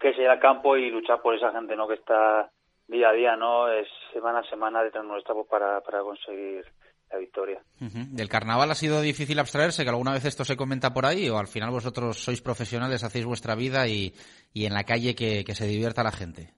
que 0.00 0.12
seguir 0.12 0.28
al 0.28 0.38
campo 0.38 0.76
y 0.76 0.90
luchar 0.90 1.20
por 1.20 1.34
esa 1.34 1.50
gente 1.50 1.74
no 1.74 1.88
que 1.88 1.94
está 1.94 2.50
día 2.86 3.08
a 3.08 3.12
día 3.12 3.36
no 3.36 3.68
es 3.68 3.88
semana 4.12 4.40
a 4.40 4.50
semana 4.50 4.82
detrás 4.82 5.04
nuestra 5.04 5.34
pues, 5.34 5.48
para, 5.48 5.80
para 5.80 6.02
conseguir 6.02 6.64
la 7.10 7.18
victoria. 7.18 7.60
¿Del 7.78 8.28
carnaval 8.28 8.70
ha 8.70 8.74
sido 8.74 9.00
difícil 9.00 9.38
abstraerse? 9.38 9.82
¿Que 9.82 9.90
alguna 9.90 10.12
vez 10.12 10.24
esto 10.24 10.44
se 10.44 10.56
comenta 10.56 10.94
por 10.94 11.04
ahí? 11.04 11.28
¿O 11.28 11.38
al 11.38 11.48
final 11.48 11.70
vosotros 11.70 12.16
sois 12.16 12.40
profesionales, 12.40 13.04
hacéis 13.04 13.26
vuestra 13.26 13.54
vida 13.54 13.86
y, 13.88 14.14
y 14.54 14.66
en 14.66 14.72
la 14.72 14.84
calle 14.84 15.14
que 15.14 15.54
se 15.54 15.66
divierta 15.66 16.04
la 16.04 16.12
gente? 16.12 16.54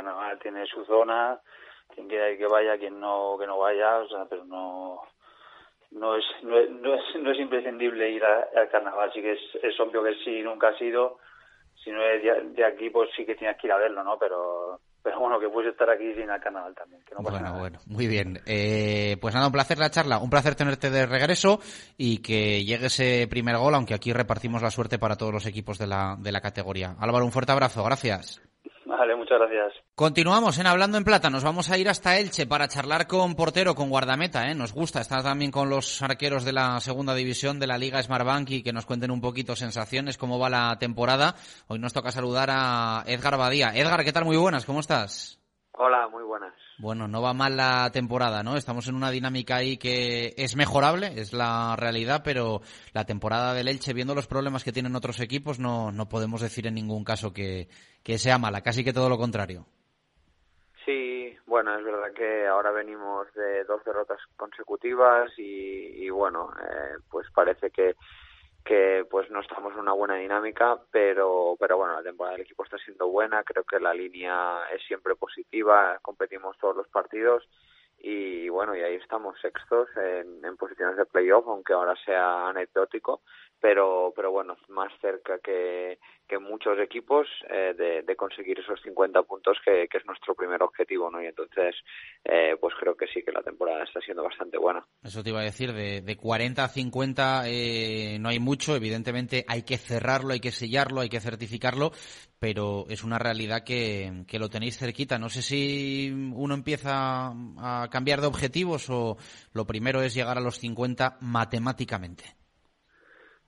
Carnaval 0.00 0.38
tiene 0.38 0.66
su 0.66 0.84
zona. 0.84 1.38
Quien 1.94 2.08
quiera 2.08 2.36
que 2.36 2.46
vaya, 2.46 2.78
quien 2.78 2.98
no 2.98 3.36
que 3.38 3.46
no 3.46 3.58
vaya, 3.58 3.98
o 3.98 4.08
sea, 4.08 4.24
pero 4.28 4.44
no 4.44 5.02
no 5.90 6.16
es 6.16 6.24
no 6.42 6.58
es, 6.58 6.70
no 7.20 7.32
es, 7.32 7.38
imprescindible 7.38 8.10
ir 8.10 8.24
al 8.24 8.70
carnaval. 8.70 9.12
Sí 9.12 9.20
que 9.20 9.32
es, 9.32 9.40
es 9.62 9.78
obvio 9.80 10.02
que 10.02 10.14
sí, 10.24 10.40
nunca 10.42 10.68
ha 10.68 10.78
sido. 10.78 11.18
Si 11.82 11.90
no 11.90 12.02
es 12.02 12.22
de, 12.54 12.64
aquí, 12.64 12.90
pues 12.90 13.10
sí 13.16 13.24
que 13.24 13.34
tienes 13.34 13.56
que 13.56 13.66
ir 13.66 13.72
a 13.72 13.78
verlo, 13.78 14.04
¿no? 14.04 14.18
Pero 14.18 14.80
pero 15.02 15.18
bueno, 15.18 15.40
que 15.40 15.48
puedes 15.48 15.72
estar 15.72 15.88
aquí 15.88 16.12
sin 16.14 16.28
el 16.30 16.40
carnaval 16.40 16.74
también. 16.74 17.02
Que 17.04 17.14
no 17.14 17.22
pasa 17.22 17.38
bueno, 17.38 17.48
nada. 17.48 17.58
bueno, 17.58 17.78
muy 17.86 18.06
bien. 18.06 18.38
Eh, 18.46 19.16
pues 19.20 19.34
nada, 19.34 19.46
un 19.46 19.52
placer 19.52 19.78
la 19.78 19.90
charla, 19.90 20.18
un 20.18 20.28
placer 20.28 20.54
tenerte 20.54 20.90
de 20.90 21.06
regreso 21.06 21.58
y 21.96 22.18
que 22.18 22.64
llegue 22.64 22.86
ese 22.86 23.26
primer 23.28 23.56
gol, 23.56 23.74
aunque 23.74 23.94
aquí 23.94 24.12
repartimos 24.12 24.62
la 24.62 24.70
suerte 24.70 24.98
para 24.98 25.16
todos 25.16 25.32
los 25.32 25.46
equipos 25.46 25.78
de 25.78 25.86
la, 25.86 26.16
de 26.18 26.32
la 26.32 26.42
categoría. 26.42 26.96
Álvaro, 27.00 27.24
un 27.24 27.32
fuerte 27.32 27.52
abrazo, 27.52 27.82
gracias. 27.82 28.42
Vale, 28.90 29.14
muchas 29.14 29.38
gracias. 29.38 29.72
Continuamos 29.94 30.58
en 30.58 30.66
Hablando 30.66 30.98
en 30.98 31.04
Plata. 31.04 31.30
Nos 31.30 31.44
vamos 31.44 31.70
a 31.70 31.78
ir 31.78 31.88
hasta 31.88 32.18
Elche 32.18 32.48
para 32.48 32.66
charlar 32.66 33.06
con 33.06 33.36
portero, 33.36 33.76
con 33.76 33.88
guardameta. 33.88 34.50
¿eh? 34.50 34.54
Nos 34.56 34.72
gusta 34.72 35.00
estar 35.00 35.22
también 35.22 35.52
con 35.52 35.70
los 35.70 36.02
arqueros 36.02 36.44
de 36.44 36.52
la 36.52 36.80
segunda 36.80 37.14
división 37.14 37.60
de 37.60 37.68
la 37.68 37.78
Liga 37.78 38.02
Smartbank 38.02 38.50
y 38.50 38.62
que 38.64 38.72
nos 38.72 38.86
cuenten 38.86 39.12
un 39.12 39.20
poquito 39.20 39.54
sensaciones, 39.54 40.18
cómo 40.18 40.40
va 40.40 40.50
la 40.50 40.76
temporada. 40.80 41.36
Hoy 41.68 41.78
nos 41.78 41.92
toca 41.92 42.10
saludar 42.10 42.48
a 42.50 43.04
Edgar 43.06 43.38
Badía. 43.38 43.70
Edgar, 43.76 44.02
¿qué 44.02 44.12
tal? 44.12 44.24
Muy 44.24 44.36
buenas, 44.36 44.66
¿cómo 44.66 44.80
estás? 44.80 45.40
Hola, 45.74 46.08
muy 46.08 46.24
buenas. 46.24 46.52
Bueno, 46.80 47.06
no 47.06 47.20
va 47.20 47.34
mal 47.34 47.58
la 47.58 47.90
temporada, 47.92 48.42
¿no? 48.42 48.56
Estamos 48.56 48.88
en 48.88 48.94
una 48.94 49.10
dinámica 49.10 49.56
ahí 49.56 49.76
que 49.76 50.32
es 50.38 50.56
mejorable, 50.56 51.08
es 51.20 51.34
la 51.34 51.76
realidad, 51.76 52.22
pero 52.24 52.62
la 52.94 53.04
temporada 53.04 53.52
del 53.52 53.68
Elche, 53.68 53.92
viendo 53.92 54.14
los 54.14 54.26
problemas 54.26 54.64
que 54.64 54.72
tienen 54.72 54.96
otros 54.96 55.20
equipos, 55.20 55.58
no, 55.58 55.92
no 55.92 56.08
podemos 56.08 56.40
decir 56.40 56.66
en 56.66 56.74
ningún 56.76 57.04
caso 57.04 57.34
que, 57.34 57.68
que 58.02 58.16
sea 58.16 58.38
mala, 58.38 58.62
casi 58.62 58.82
que 58.82 58.94
todo 58.94 59.10
lo 59.10 59.18
contrario. 59.18 59.66
Sí, 60.86 61.36
bueno, 61.44 61.78
es 61.78 61.84
verdad 61.84 62.14
que 62.16 62.46
ahora 62.46 62.70
venimos 62.70 63.30
de 63.34 63.62
dos 63.64 63.84
derrotas 63.84 64.18
consecutivas 64.36 65.30
y, 65.36 66.06
y 66.06 66.08
bueno, 66.08 66.50
eh, 66.62 66.96
pues 67.10 67.26
parece 67.34 67.70
que 67.70 67.94
que 68.64 69.06
pues 69.10 69.30
no 69.30 69.40
estamos 69.40 69.72
en 69.72 69.80
una 69.80 69.92
buena 69.92 70.16
dinámica, 70.16 70.78
pero 70.90 71.56
pero 71.58 71.76
bueno, 71.76 71.94
la 71.94 72.02
temporada 72.02 72.36
del 72.36 72.44
equipo 72.44 72.64
está 72.64 72.78
siendo 72.78 73.08
buena, 73.08 73.42
creo 73.42 73.64
que 73.64 73.80
la 73.80 73.94
línea 73.94 74.64
es 74.72 74.82
siempre 74.86 75.14
positiva, 75.14 75.98
competimos 76.02 76.56
todos 76.58 76.76
los 76.76 76.88
partidos 76.88 77.48
y 77.98 78.48
bueno, 78.48 78.74
y 78.74 78.80
ahí 78.80 78.94
estamos 78.94 79.38
sextos 79.40 79.88
en, 79.96 80.44
en 80.44 80.56
posiciones 80.56 80.96
de 80.96 81.04
playoff, 81.04 81.46
aunque 81.46 81.74
ahora 81.74 81.94
sea 82.04 82.48
anecdótico, 82.48 83.20
pero 83.60 84.12
pero 84.14 84.30
bueno, 84.32 84.56
más 84.68 84.92
cerca 85.00 85.38
que, 85.38 85.98
que 86.30 86.38
muchos 86.38 86.78
equipos 86.78 87.26
eh, 87.50 87.74
de, 88.06 88.16
conseguir 88.16 88.58
esos 88.58 88.80
50 88.82 89.22
puntos 89.22 89.56
que, 89.64 89.84
es 89.84 90.06
nuestro 90.06 90.34
primer 90.34 90.62
objetivo, 90.62 91.10
¿no? 91.10 91.22
Y 91.22 91.26
entonces, 91.26 91.74
eh, 92.24 92.56
pues 92.60 92.74
creo 92.78 92.94
que 92.94 93.06
sí 93.06 93.22
que 93.24 93.32
la 93.32 93.42
temporada 93.42 93.82
está 93.82 94.00
siendo 94.00 94.22
bastante 94.22 94.58
buena. 94.58 94.84
Eso 95.02 95.22
te 95.22 95.30
iba 95.30 95.40
a 95.40 95.44
decir, 95.44 95.72
de, 95.72 96.02
de 96.02 96.16
40 96.16 96.62
a 96.62 96.68
50 96.68 97.42
eh, 97.46 98.18
no 98.20 98.28
hay 98.28 98.38
mucho, 98.38 98.76
evidentemente 98.76 99.44
hay 99.48 99.62
que 99.62 99.78
cerrarlo, 99.78 100.32
hay 100.32 100.40
que 100.40 100.52
sellarlo, 100.52 101.00
hay 101.00 101.08
que 101.08 101.20
certificarlo, 101.20 101.92
pero 102.38 102.84
es 102.88 103.02
una 103.02 103.18
realidad 103.18 103.64
que, 103.64 104.24
que 104.28 104.38
lo 104.38 104.48
tenéis 104.48 104.78
cerquita. 104.78 105.18
No 105.18 105.30
sé 105.30 105.42
si 105.42 106.10
uno 106.12 106.54
empieza 106.54 107.32
a 107.58 107.88
cambiar 107.90 108.20
de 108.20 108.28
objetivos 108.28 108.88
o 108.90 109.16
lo 109.52 109.66
primero 109.66 110.02
es 110.02 110.14
llegar 110.14 110.38
a 110.38 110.42
los 110.42 110.58
50 110.58 111.18
matemáticamente. 111.20 112.39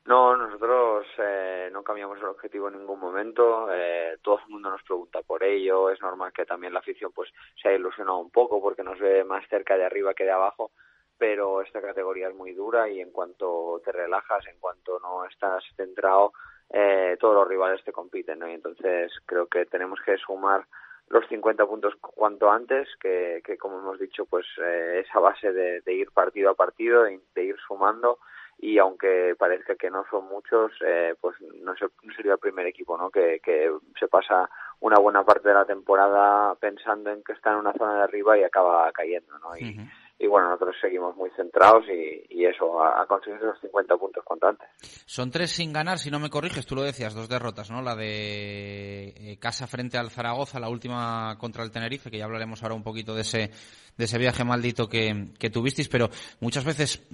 No, 0.04 0.37
nosotros 0.37 1.06
eh, 1.18 1.68
no 1.73 1.85
cambiamos 1.85 2.18
el 2.18 2.25
objetivo 2.25 2.68
en 2.68 2.78
ningún 2.78 2.99
momento. 2.99 3.68
Eh, 3.73 4.18
todo 4.21 4.40
el 4.40 4.50
mundo 4.50 4.71
nos 4.71 4.82
pregunta 4.82 5.23
por 5.23 5.44
ello. 5.44 5.90
Es 5.90 6.00
normal 6.00 6.32
que 6.32 6.44
también 6.44 6.73
la 6.73 6.80
afición 6.80 7.12
pues 7.14 7.30
se 7.61 7.68
haya 7.68 7.78
ilusionado 7.78 8.18
un 8.18 8.30
poco 8.30 8.61
porque 8.61 8.82
nos 8.82 8.99
ve 8.99 9.23
más 9.23 9.47
cerca 9.49 9.76
de 9.76 9.85
arriba 9.85 10.14
que 10.14 10.25
de 10.25 10.32
abajo. 10.32 10.73
Pero 11.16 11.62
esta 11.62 11.80
categoría 11.80 12.28
es 12.28 12.35
muy 12.35 12.52
dura 12.52 12.88
y 12.88 13.00
en 13.00 13.12
cuanto 13.12 13.80
te 13.85 13.92
relajas, 13.92 14.44
en 14.49 14.59
cuanto 14.59 14.99
no 14.99 15.25
estás 15.25 15.62
centrado, 15.76 16.32
eh, 16.71 17.16
todos 17.21 17.37
los 17.37 17.47
rivales 17.47 17.85
te 17.85 17.92
compiten. 17.92 18.40
¿no? 18.40 18.49
Y 18.49 18.54
entonces 18.54 19.12
creo 19.25 19.47
que 19.47 19.66
tenemos 19.66 20.00
que 20.04 20.16
sumar 20.16 20.66
los 21.11 21.28
50 21.28 21.64
puntos 21.66 21.94
cuanto 22.00 22.50
antes, 22.50 22.88
que, 23.00 23.40
que 23.44 23.56
como 23.56 23.78
hemos 23.78 24.00
dicho, 24.00 24.26
pues 24.26 24.47
eh, 24.59 25.04
esa 25.06 25.21
base 25.21 25.52
de, 25.52 25.80
de 25.82 25.92
ir 25.92 26.11
partido 26.11 26.50
a 26.50 26.54
partido, 26.54 27.04
de 27.04 27.44
ir 27.44 27.56
sumando 27.68 28.18
y 28.62 28.78
aunque 28.78 29.35
parezca 29.37 29.75
que 29.75 29.90
no 29.90 30.04
son 30.09 30.28
muchos, 30.28 30.71
eh, 30.87 31.16
pues 31.21 31.35
no, 31.64 31.75
se, 31.75 31.85
no, 31.85 32.14
sería 32.14 32.35
el 32.35 32.38
primer 32.38 32.64
equipo 32.64 32.97
¿no? 32.97 33.11
Que, 33.11 33.40
que, 33.42 33.69
se 33.99 34.07
pasa 34.07 34.49
una 34.78 35.00
buena 35.00 35.25
parte 35.25 35.49
de 35.49 35.54
la 35.54 35.64
temporada 35.64 36.54
pensando 36.54 37.11
en 37.11 37.25
que 37.25 37.33
está 37.33 37.50
en 37.50 37.59
una 37.59 37.73
zona 37.73 37.97
de 37.97 38.02
arriba 38.02 38.38
y 38.38 38.45
acaba 38.45 38.90
cayendo. 38.92 39.37
¿no? 39.40 39.57
Y. 39.57 39.76
y 40.23 40.29
bueno, 40.29 40.50
nosotros 40.50 40.76
seguimos 40.81 41.17
muy 41.17 41.31
centrados 41.31 41.85
y, 41.88 42.25
y 42.31 42.45
eso, 42.45 42.81
a, 42.81 43.02
a, 43.02 43.07
conseguir 43.07 43.38
esos 43.38 43.61
50 43.61 43.97
puntos 43.97 44.25
cuanto 44.25 44.47
antes. 44.47 44.69
Son 45.05 45.33
tres 45.33 45.50
sin 45.50 45.73
ganar, 45.73 45.99
si 45.99 46.12
no 46.12 46.21
me 46.21 46.31
corriges, 46.31 46.64
tú 46.64 46.76
lo 46.76 46.83
decías, 46.83 47.12
dos 47.12 47.29
derrotas, 47.29 47.73
¿no? 47.73 47.83
La 47.83 47.97
de 47.97 49.09
eh, 49.17 49.38
casa 49.41 49.67
frente 49.67 49.99
al 49.99 50.11
Zaragoza, 50.11 50.61
la 50.61 50.69
última 50.69 51.37
contra 51.38 51.64
el 51.64 51.73
Tenerife, 51.73 52.09
que 52.09 52.19
ya 52.19 52.26
hablaremos 52.26 52.62
ahora 52.62 52.76
un 52.76 52.85
poquito 52.85 53.14
de 53.14 53.23
ese 53.23 53.50
de 53.97 54.05
ese 54.05 54.19
viaje 54.19 54.45
maldito 54.45 54.88
que, 54.88 55.29
que 55.38 55.50
tuvisteis, 55.50 55.88
pero 55.88 56.09
muchas 56.41 56.64
veces 56.64 57.07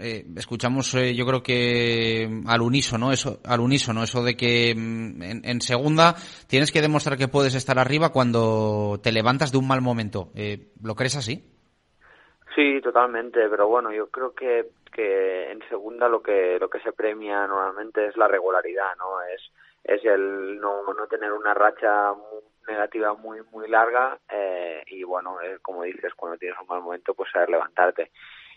eh, 0.00 0.26
escuchamos, 0.36 0.94
eh, 0.94 1.14
yo 1.14 1.24
creo 1.24 1.42
que 1.42 2.42
al 2.46 2.60
unísono, 2.60 3.12
eso, 3.12 3.40
al 3.44 3.60
unísono, 3.60 4.02
eso 4.02 4.22
de 4.22 4.36
que 4.36 4.70
en, 4.70 5.42
en, 5.44 5.60
segunda 5.60 6.14
tienes 6.46 6.72
que 6.72 6.82
demostrar 6.82 7.16
que 7.16 7.28
puedes 7.28 7.54
estar 7.54 7.78
arriba 7.78 8.10
cuando 8.10 9.00
te 9.02 9.12
levantas 9.12 9.50
de 9.50 9.58
un 9.58 9.66
mal 9.66 9.80
momento. 9.80 10.30
Eh, 10.34 10.72
¿Lo 10.82 10.94
crees 10.94 11.16
así? 11.16 11.42
Sí, 12.56 12.80
totalmente, 12.80 13.48
pero 13.50 13.68
bueno, 13.68 13.92
yo 13.92 14.08
creo 14.10 14.34
que, 14.34 14.70
que 14.92 15.52
en 15.52 15.60
segunda 15.68 16.08
lo 16.08 16.22
que 16.22 16.58
lo 16.58 16.68
que 16.68 16.80
se 16.80 16.92
premia 16.92 17.46
normalmente 17.46 18.06
es 18.06 18.16
la 18.16 18.26
regularidad, 18.26 18.96
¿no? 18.96 19.22
Es 19.22 19.42
es 19.84 20.04
el 20.04 20.58
no, 20.58 20.82
no 20.82 21.06
tener 21.06 21.32
una 21.32 21.54
racha 21.54 22.12
negativa 22.66 23.14
muy 23.14 23.40
muy 23.52 23.68
larga 23.68 24.18
eh, 24.28 24.82
y 24.88 25.04
bueno 25.04 25.40
eh, 25.40 25.58
como 25.62 25.84
dices 25.84 26.12
cuando 26.14 26.38
tienes 26.38 26.58
un 26.60 26.66
mal 26.66 26.82
momento 26.82 27.14
pues 27.14 27.30
saber 27.30 27.50
levantarte 27.50 28.10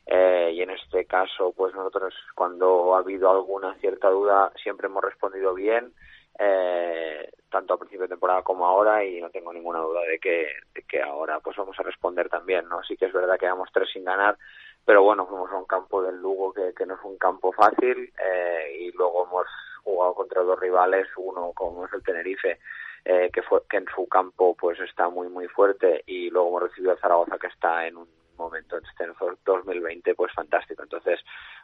eh, 0.08 0.52
y 0.54 0.62
en 0.62 0.72
este 0.72 1.06
caso 1.06 1.54
pues 1.56 1.76
nosotros 1.76 2.16
cuando 2.34 2.96
ha 2.96 3.00
habido 3.00 3.30
alguna 3.30 3.76
cierta 3.76 4.10
duda 4.10 4.52
siempre 4.64 4.88
hemos 4.88 5.04
respondido 5.04 5.54
bien 5.54 5.94
eh, 6.40 7.30
tanto 7.50 7.74
a 7.74 7.78
principio 7.78 8.04
de 8.04 8.10
temporada 8.10 8.44
como 8.44 8.66
ahora 8.66 9.04
y 9.04 9.20
no 9.20 9.30
tengo 9.30 9.52
ninguna 9.52 9.80
duda 9.80 10.02
de 10.02 10.20
que, 10.20 10.48
de 10.74 10.84
que 10.84 11.02
ahora 11.02 11.40
pues 11.40 11.58
vamos 11.58 11.78
a 11.80 11.84
responder 11.84 12.30
también 12.30 12.68
no 12.70 12.82
sí 12.84 12.96
que 12.96 13.06
es 13.06 13.14
verdad 13.14 13.38
que 13.38 13.48
vamos 13.48 13.70
tres 13.74 13.90
sin 13.92 14.06
ganar 14.06 14.38
pero 14.86 15.04
bueno 15.04 15.26
fuimos 15.26 15.52
a 15.52 15.58
un 15.58 15.66
campo 15.66 16.02
del 16.02 16.22
Lugo 16.22 16.54
que, 16.54 16.74
que 16.74 16.86
no 16.86 16.96
es 16.96 17.02
un 17.04 17.18
campo 17.18 17.52
fácil 17.52 18.14
eh, 18.24 18.78
y 18.80 18.92
luego 18.94 19.26
hemos 19.26 19.48
jugado 19.84 20.14
contra 20.14 20.44
dos 20.44 20.60
rivales 20.60 21.08
uno 21.18 21.52
como 21.54 21.86
es 21.86 21.94
el 21.94 22.04
Tenerife 22.04 22.60
eh, 23.06 23.30
que 23.34 23.42
fue 23.42 23.62
que 23.70 23.78
en 23.78 23.86
su 23.94 24.08
campo 24.08 24.56
pues 24.56 24.80
está 24.80 25.10
muy 25.10 25.30
muy 25.30 25.48
fuerte 25.48 26.04
y 26.06 26.30
luego 26.30 26.50
hemos 26.50 26.64
recibido 26.64 26.94
a 26.94 26.98
Zaragoza 26.98 27.38
que 27.38 27.48
está 27.48 27.88
en 27.88 27.98
un 27.98 28.08
momento 28.38 28.78
en 28.78 28.86
este 28.86 29.06
2020 29.46 30.16
pues 30.16 30.34
fantástico. 30.34 30.84
Entonces 30.84 31.20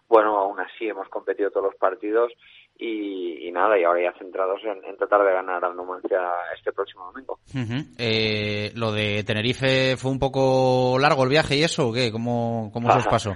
bueno 0.08 0.38
aún 0.38 0.60
así 0.60 0.88
hemos 0.88 1.08
competido 1.10 1.52
todos 1.52 1.68
los 1.68 1.76
partidos 1.76 2.34
y 2.78 3.15
nada 3.56 3.80
y 3.80 3.84
ahora 3.84 4.04
ya 4.04 4.18
centrados 4.20 4.62
en, 4.64 4.84
en, 4.86 4.98
tratar 4.98 5.24
de 5.26 5.34
ganar 5.34 5.64
al 5.66 5.76
Numancia 5.76 6.20
este 6.56 6.72
próximo 6.72 7.06
domingo 7.06 7.40
uh 7.54 7.58
-huh. 7.58 7.96
eh, 7.98 8.72
lo 8.76 8.92
de 8.92 9.24
Tenerife 9.24 9.98
fue 9.98 10.12
un 10.12 10.20
poco 10.20 10.98
largo 11.00 11.24
el 11.24 11.30
viaje 11.30 11.56
y 11.56 11.64
eso 11.64 11.90
o 11.90 11.94
qué 11.94 12.12
cómo 12.12 12.70
cómo 12.74 12.92
se 12.92 13.00
os 13.00 13.08
pasó 13.08 13.36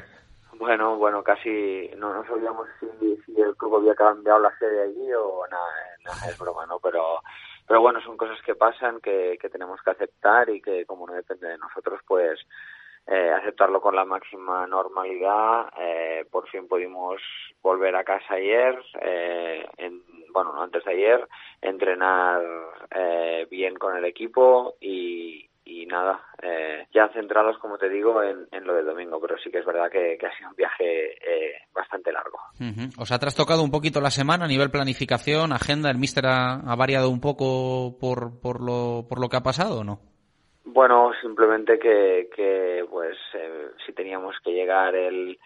bueno, 0.59 0.97
bueno, 0.97 1.23
casi 1.23 1.89
no, 1.97 2.13
no 2.13 2.23
sabíamos 2.27 2.67
si, 2.81 3.15
si 3.25 3.41
el 3.41 3.55
club 3.55 3.77
había 3.77 3.95
cambiado 3.95 4.39
la 4.39 4.51
sede 4.59 4.83
allí 4.83 5.13
o 5.13 5.47
nada, 5.49 5.65
nada, 6.03 6.29
es 6.29 6.37
broma, 6.37 6.65
¿no? 6.65 6.79
Pero 6.79 7.21
pero 7.65 7.81
bueno, 7.81 8.01
son 8.01 8.17
cosas 8.17 8.37
que 8.45 8.55
pasan, 8.55 8.99
que, 8.99 9.37
que 9.39 9.49
tenemos 9.49 9.79
que 9.81 9.91
aceptar 9.91 10.49
y 10.49 10.61
que 10.61 10.85
como 10.85 11.07
no 11.07 11.13
depende 11.13 11.47
de 11.47 11.57
nosotros, 11.57 12.01
pues 12.05 12.39
eh, 13.07 13.31
aceptarlo 13.31 13.79
con 13.79 13.95
la 13.95 14.05
máxima 14.05 14.67
normalidad. 14.67 15.71
Eh, 15.79 16.25
por 16.29 16.49
fin 16.49 16.67
pudimos 16.67 17.21
volver 17.61 17.95
a 17.95 18.03
casa 18.03 18.33
ayer, 18.33 18.83
eh, 19.01 19.65
en, 19.77 20.03
bueno, 20.33 20.53
no 20.53 20.63
antes 20.63 20.83
de 20.85 20.91
ayer, 20.91 21.27
entrenar 21.61 22.41
eh, 22.95 23.47
bien 23.49 23.75
con 23.75 23.95
el 23.95 24.05
equipo 24.05 24.75
y, 24.79 25.49
y 25.69 25.85
nada, 25.85 26.19
eh, 26.41 26.87
ya 26.93 27.09
centrados, 27.09 27.57
como 27.59 27.77
te 27.77 27.89
digo, 27.89 28.23
en, 28.23 28.47
en, 28.51 28.65
lo 28.65 28.73
del 28.73 28.85
domingo, 28.85 29.19
pero 29.21 29.37
sí 29.37 29.51
que 29.51 29.59
es 29.59 29.65
verdad 29.65 29.89
que, 29.91 30.17
que 30.19 30.25
ha 30.25 30.35
sido 30.35 30.49
un 30.49 30.55
viaje 30.55 31.11
eh, 31.13 31.53
bastante 31.73 32.11
largo. 32.11 32.39
¿Os 32.97 33.11
ha 33.11 33.19
trastocado 33.19 33.63
un 33.63 33.71
poquito 33.71 34.01
la 34.01 34.09
semana 34.09 34.45
a 34.45 34.47
nivel 34.47 34.71
planificación, 34.71 35.53
agenda? 35.53 35.91
¿El 35.91 35.99
míster 35.99 36.25
ha, 36.25 36.75
variado 36.75 37.09
un 37.09 37.21
poco 37.21 37.97
por, 37.99 38.41
por, 38.41 38.61
lo, 38.61 39.05
por 39.07 39.21
lo 39.21 39.29
que 39.29 39.37
ha 39.37 39.43
pasado 39.43 39.81
o 39.81 39.83
no? 39.83 39.99
Bueno, 40.65 41.11
simplemente 41.21 41.77
que, 41.77 42.29
que 42.35 42.85
pues 42.89 43.17
eh, 43.33 43.69
si 43.85 43.93
teníamos 43.93 44.35
que 44.43 44.51
llegar 44.51 44.95
el, 44.95 45.37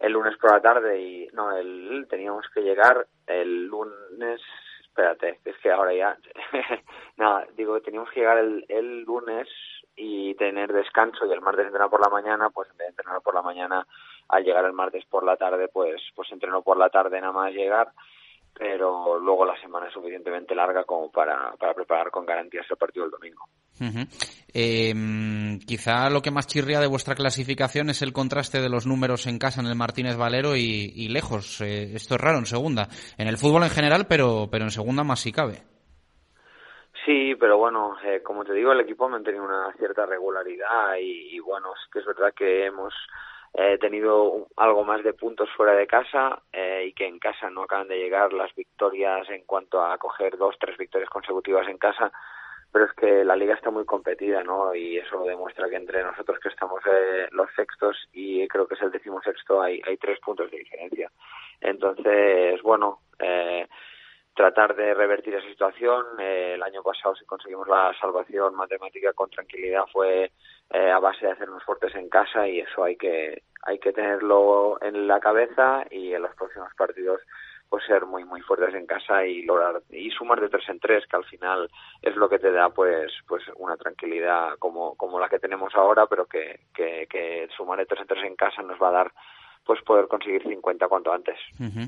el 0.00 0.12
lunes 0.12 0.36
por 0.38 0.52
la 0.52 0.60
tarde 0.60 0.98
y 0.98 1.28
no, 1.32 1.56
el 1.56 2.06
teníamos 2.08 2.46
que 2.52 2.62
llegar 2.62 3.06
el 3.26 3.66
lunes, 3.66 4.40
espérate, 4.82 5.40
es 5.44 5.56
que 5.58 5.70
ahora 5.70 5.94
ya, 5.94 6.16
nada, 7.16 7.46
digo, 7.56 7.80
teníamos 7.80 8.10
que 8.10 8.20
llegar 8.20 8.38
el, 8.38 8.64
el 8.68 9.02
lunes 9.02 9.46
y 9.94 10.34
tener 10.36 10.72
descanso 10.72 11.26
y 11.26 11.32
el 11.32 11.42
martes 11.42 11.66
entrenar 11.66 11.90
por 11.90 12.00
la 12.00 12.08
mañana, 12.08 12.48
pues 12.48 12.70
en 12.70 12.86
entrenar 12.86 13.20
por 13.20 13.34
la 13.34 13.42
mañana, 13.42 13.86
al 14.28 14.42
llegar 14.42 14.64
el 14.64 14.72
martes 14.72 15.04
por 15.04 15.22
la 15.22 15.36
tarde, 15.36 15.68
pues 15.68 16.00
pues 16.14 16.32
entreno 16.32 16.62
por 16.62 16.78
la 16.78 16.88
tarde 16.88 17.20
nada 17.20 17.32
más 17.32 17.52
llegar 17.52 17.92
pero 18.54 19.18
luego 19.18 19.44
la 19.44 19.58
semana 19.60 19.86
es 19.86 19.92
suficientemente 19.92 20.54
larga 20.54 20.84
como 20.84 21.10
para, 21.10 21.52
para 21.58 21.74
preparar 21.74 22.10
con 22.10 22.26
garantías 22.26 22.66
el 22.70 22.76
partido 22.76 23.04
del 23.04 23.12
domingo. 23.12 23.48
Em, 24.52 25.58
quizá 25.60 26.10
lo 26.10 26.20
que 26.20 26.30
más 26.30 26.46
chirría 26.46 26.80
de 26.80 26.86
vuestra 26.86 27.14
clasificación 27.14 27.88
es 27.88 28.02
el 28.02 28.12
contraste 28.12 28.60
de 28.60 28.68
los 28.68 28.86
números 28.86 29.26
en 29.26 29.38
casa 29.38 29.60
en 29.60 29.66
el 29.66 29.76
Martínez 29.76 30.16
Valero 30.16 30.56
y, 30.56 31.08
lejos. 31.08 31.60
Eh, 31.60 31.94
esto 31.94 32.16
es 32.16 32.20
raro 32.20 32.38
en 32.38 32.46
segunda. 32.46 32.88
En 33.16 33.28
el 33.28 33.38
fútbol 33.38 33.62
en 33.62 33.70
general, 33.70 34.06
pero, 34.08 34.48
pero 34.50 34.64
en 34.64 34.70
segunda 34.70 35.04
más 35.04 35.20
si 35.20 35.32
cabe. 35.32 35.62
Sí, 37.06 37.34
pero 37.40 37.56
bueno, 37.56 37.96
eh, 38.04 38.22
como 38.22 38.44
te 38.44 38.52
digo, 38.52 38.72
el 38.72 38.80
equipo 38.80 39.06
ha 39.06 39.08
mantenido 39.08 39.44
una 39.44 39.72
cierta 39.78 40.04
regularidad 40.04 40.96
y, 41.00 41.34
y 41.34 41.38
bueno, 41.40 41.72
es 41.72 41.90
que 41.90 42.00
es 42.00 42.06
verdad 42.06 42.34
que 42.36 42.66
hemos 42.66 42.92
he 43.54 43.78
tenido 43.78 44.48
algo 44.56 44.84
más 44.84 45.02
de 45.02 45.12
puntos 45.12 45.48
fuera 45.56 45.72
de 45.72 45.86
casa 45.86 46.42
eh, 46.52 46.84
y 46.88 46.92
que 46.92 47.06
en 47.06 47.18
casa 47.18 47.50
no 47.50 47.62
acaban 47.62 47.88
de 47.88 47.98
llegar 47.98 48.32
las 48.32 48.54
victorias 48.54 49.28
en 49.30 49.44
cuanto 49.44 49.82
a 49.82 49.98
coger 49.98 50.36
dos, 50.36 50.56
tres 50.58 50.76
victorias 50.76 51.10
consecutivas 51.10 51.66
en 51.68 51.78
casa, 51.78 52.12
pero 52.72 52.84
es 52.84 52.92
que 52.92 53.24
la 53.24 53.34
liga 53.34 53.54
está 53.54 53.70
muy 53.70 53.84
competida, 53.84 54.44
¿no? 54.44 54.74
Y 54.74 54.98
eso 54.98 55.24
demuestra 55.24 55.68
que 55.68 55.76
entre 55.76 56.04
nosotros 56.04 56.38
que 56.38 56.48
estamos 56.48 56.80
eh, 56.86 57.26
los 57.32 57.50
sextos 57.56 57.96
y 58.12 58.46
creo 58.46 58.66
que 58.68 58.74
es 58.74 58.82
el 58.82 58.92
decimosexto 58.92 59.60
hay, 59.60 59.82
hay 59.86 59.96
tres 59.96 60.20
puntos 60.20 60.50
de 60.50 60.58
diferencia. 60.58 61.10
Entonces, 61.60 62.62
bueno, 62.62 63.00
eh, 63.18 63.66
tratar 64.40 64.74
de 64.74 64.94
revertir 64.94 65.34
esa 65.34 65.46
situación. 65.46 66.06
Eh, 66.18 66.52
el 66.54 66.62
año 66.62 66.82
pasado 66.82 67.14
si 67.14 67.26
conseguimos 67.26 67.68
la 67.68 67.92
salvación 68.00 68.54
matemática 68.54 69.12
con 69.12 69.28
tranquilidad 69.28 69.84
fue 69.92 70.32
eh, 70.70 70.90
a 70.90 70.98
base 70.98 71.26
de 71.26 71.32
hacernos 71.32 71.62
fuertes 71.62 71.94
en 71.94 72.08
casa 72.08 72.48
y 72.48 72.60
eso 72.60 72.82
hay 72.82 72.96
que 72.96 73.42
hay 73.62 73.78
que 73.78 73.92
tenerlo 73.92 74.78
en 74.80 75.06
la 75.06 75.20
cabeza 75.20 75.84
y 75.90 76.14
en 76.14 76.22
los 76.22 76.34
próximos 76.36 76.70
partidos 76.74 77.20
pues 77.68 77.84
ser 77.84 78.06
muy 78.06 78.24
muy 78.24 78.40
fuertes 78.40 78.74
en 78.74 78.86
casa 78.86 79.26
y 79.26 79.42
lograr 79.42 79.82
y 79.90 80.10
sumar 80.10 80.40
de 80.40 80.48
tres 80.48 80.66
en 80.70 80.80
tres 80.80 81.06
que 81.06 81.16
al 81.16 81.24
final 81.26 81.68
es 82.00 82.16
lo 82.16 82.26
que 82.30 82.38
te 82.38 82.50
da 82.50 82.70
pues 82.70 83.12
pues 83.28 83.42
una 83.56 83.76
tranquilidad 83.76 84.56
como 84.58 84.96
como 84.96 85.20
la 85.20 85.28
que 85.28 85.38
tenemos 85.38 85.74
ahora 85.74 86.06
pero 86.06 86.24
que 86.24 86.60
que, 86.74 87.06
que 87.10 87.46
sumar 87.54 87.78
de 87.78 87.84
tres 87.84 88.00
en 88.00 88.06
tres 88.06 88.24
en 88.24 88.36
casa 88.36 88.62
nos 88.62 88.80
va 88.80 88.88
a 88.88 88.92
dar 88.92 89.12
pues 89.70 89.84
poder 89.84 90.08
conseguir 90.08 90.42
50 90.42 90.88
cuanto 90.88 91.12
antes. 91.12 91.36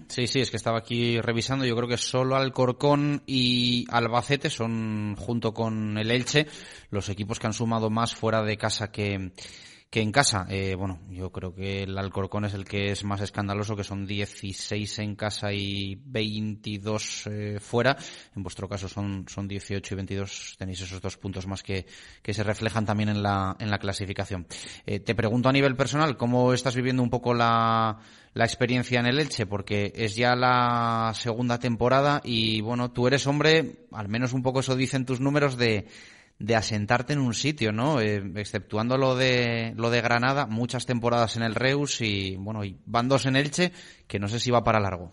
Sí, 0.07 0.29
sí, 0.29 0.39
es 0.39 0.53
que 0.53 0.57
estaba 0.57 0.79
aquí 0.79 1.21
revisando, 1.21 1.65
yo 1.65 1.75
creo 1.75 1.89
que 1.89 1.97
solo 1.97 2.37
Alcorcón 2.37 3.23
y 3.27 3.87
Albacete 3.91 4.51
son, 4.51 5.17
junto 5.17 5.53
con 5.53 5.99
el 5.99 6.13
Elche, 6.13 6.47
los 6.91 7.09
equipos 7.09 7.41
que 7.41 7.49
han 7.49 7.53
sumado 7.53 7.91
más 7.91 8.15
fuera 8.15 8.45
de 8.45 8.57
casa 8.57 8.93
que, 8.93 9.33
que 9.93 10.01
en 10.01 10.11
casa, 10.11 10.47
eh, 10.49 10.75
bueno, 10.75 11.01
yo 11.11 11.31
creo 11.31 11.55
que 11.55 11.83
el 11.83 11.99
Alcorcón 11.99 12.47
es 12.47 12.55
el 12.55 12.65
que 12.65 12.93
es 12.93 13.05
más 13.05 13.21
escandaloso, 13.21 13.77
que 13.77 13.85
son 13.85 14.07
16 14.07 15.01
en 15.01 15.17
casa 15.17 15.53
y 15.53 16.01
22 16.07 17.27
eh, 17.27 17.59
fuera. 17.61 17.99
En 18.35 18.43
vuestro 18.43 18.67
caso 18.71 18.89
son, 18.89 19.27
son 19.29 19.47
18 19.47 19.93
y 19.93 19.97
22, 19.97 20.55
tenéis 20.57 20.81
esos 20.81 20.99
dos 21.03 21.19
puntos 21.19 21.47
más 21.47 21.63
que, 21.63 21.85
que 22.23 22.33
se 22.33 22.43
reflejan 22.43 22.87
también 22.87 23.11
en 23.11 23.23
la, 23.23 23.55
en 23.59 23.71
la 23.71 23.79
clasificación. 23.79 24.47
Eh, 24.87 25.01
te 25.01 25.15
pregunto 25.15 25.51
a 25.51 25.53
nivel 25.53 25.77
personal, 25.77 26.17
¿cómo 26.17 26.55
estás 26.55 26.75
viviendo 26.75 27.03
un 27.03 27.11
poco 27.11 27.35
la, 27.35 27.99
la 28.33 28.45
experiencia 28.47 28.99
en 28.99 29.05
el 29.05 29.21
Elche? 29.21 29.45
Porque 29.45 29.93
es 29.95 30.17
ya 30.17 30.35
la 30.35 31.13
segunda 31.15 31.59
temporada 31.59 32.23
y, 32.25 32.63
bueno, 32.63 32.93
tú 32.93 33.09
eres 33.09 33.27
hombre, 33.27 33.85
al 33.93 34.09
menos 34.09 34.33
un 34.33 34.43
poco 34.43 34.61
eso 34.61 34.75
dicen 34.75 35.05
tus 35.05 35.21
números 35.21 35.59
de 35.59 35.87
de 36.43 36.57
asentarte 36.57 37.13
en 37.13 37.21
un 37.21 37.35
sitio, 37.35 37.73
¿no? 37.73 38.01
Eh, 38.01 38.21
exceptuando 38.37 38.99
lo 38.99 39.15
de 39.15 39.73
lo 39.77 39.91
de 39.91 40.01
Granada, 40.01 40.47
muchas 40.47 40.87
temporadas 40.87 41.37
en 41.37 41.45
el 41.45 41.55
Reus 41.55 42.01
y 42.01 42.37
bueno, 42.37 42.65
y 42.65 42.77
van 42.85 43.09
dos 43.09 43.27
en 43.27 43.37
Elche, 43.37 43.71
que 44.09 44.19
no 44.19 44.27
sé 44.27 44.41
si 44.41 44.51
va 44.51 44.65
para 44.65 44.81
largo. 44.81 45.13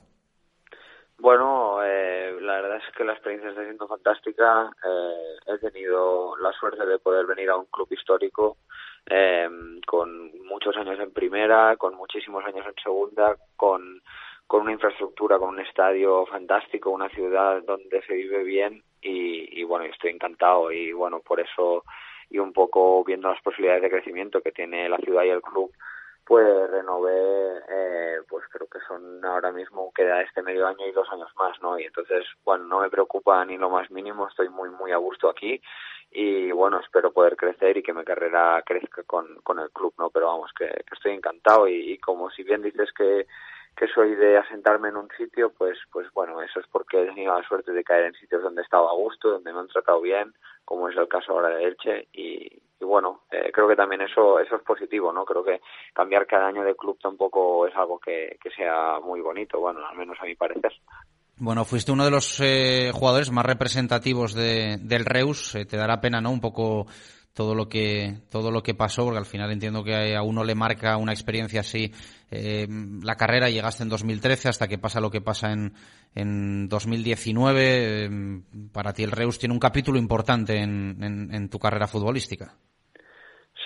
Bueno, 1.19 1.83
eh, 1.83 2.35
la 2.41 2.61
verdad 2.61 2.77
es 2.77 2.95
que 2.95 3.03
la 3.03 3.13
experiencia 3.13 3.49
está 3.49 3.63
siendo 3.63 3.87
fantástica. 3.87 4.71
Eh, 4.83 5.53
he 5.53 5.57
tenido 5.59 6.35
la 6.37 6.51
suerte 6.53 6.85
de 6.85 6.97
poder 6.97 7.27
venir 7.27 7.49
a 7.49 7.57
un 7.57 7.65
club 7.65 7.87
histórico 7.91 8.57
con 9.87 10.31
muchos 10.45 10.75
años 10.77 10.99
en 10.99 11.11
primera, 11.11 11.75
con 11.77 11.95
muchísimos 11.95 12.45
años 12.45 12.65
en 12.67 12.83
segunda, 12.83 13.35
con 13.55 14.01
con 14.45 14.61
una 14.61 14.71
infraestructura, 14.71 15.37
con 15.37 15.49
un 15.49 15.59
estadio 15.59 16.25
fantástico, 16.25 16.89
una 16.89 17.07
ciudad 17.09 17.61
donde 17.67 18.01
se 18.01 18.15
vive 18.15 18.43
bien 18.43 18.83
y, 19.01 19.59
y 19.61 19.63
bueno, 19.63 19.85
estoy 19.85 20.11
encantado 20.11 20.71
y 20.71 20.91
bueno, 20.91 21.19
por 21.21 21.39
eso 21.39 21.83
y 22.29 22.39
un 22.39 22.53
poco 22.53 23.03
viendo 23.03 23.29
las 23.29 23.41
posibilidades 23.41 23.81
de 23.81 23.89
crecimiento 23.89 24.41
que 24.41 24.51
tiene 24.51 24.87
la 24.87 24.97
ciudad 24.97 25.23
y 25.23 25.29
el 25.29 25.41
club, 25.41 25.71
pues 26.25 26.45
renové, 26.69 27.57
eh, 27.67 28.17
pues 28.27 28.45
creo 28.51 28.67
que 28.67 28.79
son 28.87 29.23
ahora 29.25 29.51
mismo 29.51 29.91
queda 29.95 30.21
este 30.21 30.43
medio 30.43 30.67
año 30.67 30.85
y 30.85 30.91
dos 30.91 31.07
años 31.11 31.31
más, 31.37 31.59
¿no? 31.61 31.79
Y 31.79 31.85
entonces, 31.85 32.23
bueno, 32.45 32.65
no 32.65 32.81
me 32.81 32.89
preocupa 32.89 33.43
ni 33.45 33.57
lo 33.57 33.69
más 33.71 33.89
mínimo, 33.89 34.27
estoy 34.27 34.49
muy, 34.49 34.69
muy 34.69 34.91
a 34.91 34.97
gusto 34.97 35.27
aquí 35.27 35.59
y 36.11 36.51
bueno, 36.51 36.79
espero 36.79 37.11
poder 37.11 37.35
crecer 37.35 37.77
y 37.77 37.83
que 37.83 37.93
mi 37.93 38.03
carrera 38.03 38.61
crezca 38.63 39.03
con, 39.03 39.41
con 39.41 39.59
el 39.59 39.71
club, 39.71 39.93
¿no? 39.97 40.11
Pero 40.11 40.27
vamos, 40.27 40.51
que, 40.55 40.69
estoy 40.91 41.13
encantado 41.13 41.67
y 41.67 41.97
como 41.97 42.29
si 42.29 42.43
bien 42.43 42.61
dices 42.61 42.91
que 42.93 43.25
que 43.79 43.87
soy 43.87 44.13
de 44.15 44.37
asentarme 44.37 44.89
en 44.89 44.97
un 44.97 45.07
sitio, 45.17 45.53
pues, 45.57 45.77
pues 45.89 46.05
bueno, 46.13 46.41
eso 46.41 46.59
es 46.59 46.67
porque 46.69 47.01
he 47.01 47.05
tenido 47.05 47.33
la 47.33 47.47
suerte 47.47 47.71
de 47.71 47.81
caer 47.81 48.07
en 48.07 48.13
sitios 48.15 48.43
donde 48.43 48.61
he 48.61 48.65
estado 48.65 48.89
a 48.89 48.93
gusto, 48.93 49.29
donde 49.29 49.53
me 49.53 49.59
han 49.59 49.69
tratado 49.69 50.01
bien, 50.01 50.33
como 50.65 50.89
es 50.89 50.97
el 50.97 51.07
caso 51.07 51.31
ahora 51.31 51.55
de 51.55 51.63
Elche, 51.63 52.07
y, 52.11 52.61
bueno, 52.81 53.21
eh, 53.31 53.51
creo 53.53 53.69
que 53.69 53.77
también 53.77 54.01
eso, 54.01 54.37
eso 54.41 54.57
es 54.57 54.63
positivo, 54.63 55.13
¿no? 55.13 55.23
Creo 55.23 55.45
que 55.45 55.61
cambiar 55.93 56.27
cada 56.27 56.47
año 56.47 56.63
de 56.65 56.75
club 56.75 56.99
tampoco 57.01 57.67
es 57.67 57.75
algo 57.77 57.99
que, 57.99 58.37
que 58.43 58.49
sea 58.49 58.99
muy 58.99 59.21
bonito, 59.21 59.61
bueno, 59.61 59.79
al 59.87 59.95
menos 59.95 60.17
a 60.19 60.25
mi 60.25 60.35
parecer. 60.35 60.73
Bueno, 61.37 61.63
fuiste 61.63 61.93
uno 61.93 62.03
de 62.03 62.11
los 62.11 62.37
eh, 62.41 62.91
jugadores 62.93 63.31
más 63.31 63.45
representativos 63.45 64.33
de, 64.33 64.75
del 64.81 65.05
Reus. 65.05 65.55
Eh, 65.55 65.63
te 65.65 65.77
dará 65.77 66.01
pena, 66.01 66.19
¿no? 66.19 66.31
Un 66.31 66.41
poco 66.41 66.85
todo 67.39 67.55
lo 67.55 67.69
que 67.69 68.15
todo 68.29 68.51
lo 68.51 68.61
que 68.61 68.73
pasó, 68.73 69.05
porque 69.05 69.17
al 69.17 69.25
final 69.25 69.49
entiendo 69.49 69.81
que 69.81 70.13
a 70.13 70.21
uno 70.23 70.43
le 70.43 70.55
marca 70.55 70.97
una 70.97 71.13
experiencia 71.13 71.61
así 71.61 71.89
eh, 72.29 72.67
la 73.01 73.15
carrera. 73.15 73.49
Llegaste 73.49 73.83
en 73.83 73.87
2013 73.87 74.49
hasta 74.49 74.67
que 74.67 74.77
pasa 74.77 74.99
lo 74.99 75.09
que 75.09 75.21
pasa 75.21 75.53
en, 75.53 75.71
en 76.15 76.67
2019. 76.67 77.61
Eh, 77.61 78.09
para 78.73 78.91
ti 78.91 79.03
el 79.03 79.11
Reus 79.11 79.39
tiene 79.39 79.53
un 79.53 79.59
capítulo 79.61 79.97
importante 79.97 80.57
en, 80.57 81.01
en, 81.01 81.49
tu 81.49 81.59
carrera 81.59 81.87
futbolística. 81.87 82.51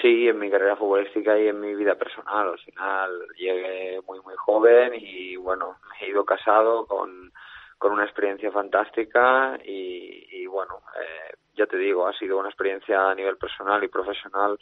Sí, 0.04 0.28
en 0.28 0.38
mi 0.38 0.52
carrera 0.52 0.76
futbolística 0.76 1.36
y 1.40 1.48
en 1.48 1.60
mi 1.60 1.74
vida 1.74 1.96
personal. 1.96 2.50
Al 2.50 2.60
final 2.60 3.10
llegué 3.40 4.00
muy, 4.08 4.20
muy 4.22 4.36
joven 4.38 4.94
y 4.96 5.36
bueno, 5.38 5.78
me 5.90 6.06
he 6.06 6.12
ido 6.12 6.24
casado 6.24 6.86
con, 6.86 7.32
con 7.78 7.92
una 7.92 8.04
experiencia 8.04 8.52
fantástica 8.52 9.58
y, 9.64 10.28
y 10.32 10.48
bueno, 10.48 10.82
eh, 11.00 11.36
ya 11.56 11.66
te 11.66 11.78
digo, 11.78 12.08
ha 12.08 12.14
sido 12.14 12.38
una 12.38 12.50
experiencia 12.50 13.10
a 13.10 13.16
nivel 13.16 13.38
personal 13.38 13.84
y 13.84 13.88
profesional 13.88 14.58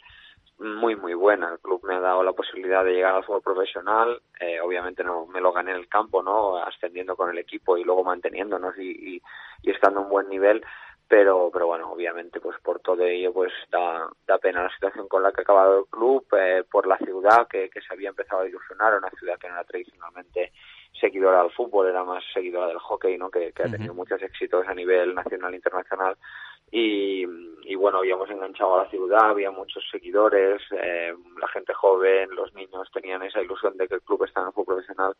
muy 0.58 0.96
muy 0.96 1.14
buena. 1.14 1.50
El 1.50 1.58
club 1.58 1.82
me 1.84 1.94
ha 1.94 2.00
dado 2.00 2.22
la 2.22 2.32
posibilidad 2.32 2.84
de 2.84 2.92
llegar 2.92 3.14
al 3.14 3.24
fútbol 3.24 3.42
profesional. 3.42 4.20
Eh, 4.38 4.60
obviamente 4.60 5.02
no 5.02 5.26
me 5.26 5.40
lo 5.40 5.52
gané 5.52 5.72
en 5.72 5.78
el 5.78 5.88
campo, 5.88 6.22
no, 6.22 6.56
ascendiendo 6.58 7.16
con 7.16 7.30
el 7.30 7.38
equipo 7.38 7.76
y 7.76 7.84
luego 7.84 8.04
manteniéndonos 8.04 8.76
y, 8.78 9.16
y, 9.16 9.22
y 9.62 9.70
estando 9.70 10.00
a 10.00 10.02
un 10.04 10.08
buen 10.10 10.28
nivel. 10.28 10.64
Pero, 11.08 11.50
pero 11.52 11.66
bueno, 11.66 11.92
obviamente, 11.92 12.40
pues 12.40 12.58
por 12.60 12.80
todo 12.80 13.04
ello, 13.04 13.34
pues 13.34 13.52
da, 13.70 14.08
da 14.26 14.38
pena 14.38 14.62
la 14.62 14.70
situación 14.70 15.08
con 15.08 15.22
la 15.22 15.30
que 15.30 15.42
ha 15.42 15.42
acabado 15.42 15.80
el 15.80 15.86
club, 15.86 16.26
eh, 16.38 16.64
por 16.70 16.86
la 16.86 16.96
ciudad 16.96 17.46
que, 17.48 17.68
que 17.68 17.82
se 17.82 17.92
había 17.92 18.08
empezado 18.08 18.42
a 18.42 18.48
ilusionar, 18.48 18.96
una 18.96 19.10
ciudad 19.10 19.38
que 19.38 19.48
no 19.48 19.54
era 19.54 19.64
tradicionalmente 19.64 20.52
seguidora 21.00 21.42
del 21.42 21.52
fútbol, 21.52 21.88
era 21.88 22.04
más 22.04 22.22
seguidora 22.32 22.68
del 22.68 22.78
hockey, 22.78 23.18
¿no? 23.18 23.30
Que, 23.30 23.52
que 23.52 23.62
ha 23.62 23.70
tenido 23.70 23.94
muchos 23.94 24.22
éxitos 24.22 24.66
a 24.68 24.74
nivel 24.74 25.14
nacional 25.14 25.52
e 25.52 25.56
internacional. 25.56 26.16
Y, 26.70 27.26
y 27.64 27.74
bueno, 27.74 27.98
habíamos 27.98 28.30
enganchado 28.30 28.74
a 28.76 28.84
la 28.84 28.90
ciudad, 28.90 29.30
había 29.30 29.50
muchos 29.50 29.84
seguidores, 29.90 30.62
eh, 30.70 31.14
la 31.38 31.48
gente 31.48 31.74
joven, 31.74 32.30
los 32.34 32.54
niños 32.54 32.90
tenían 32.92 33.22
esa 33.22 33.42
ilusión 33.42 33.76
de 33.76 33.88
que 33.88 33.96
el 33.96 34.02
club 34.02 34.24
estaba 34.24 34.46
en 34.46 34.48
el 34.48 34.54
fútbol 34.54 34.76
profesional 34.76 35.14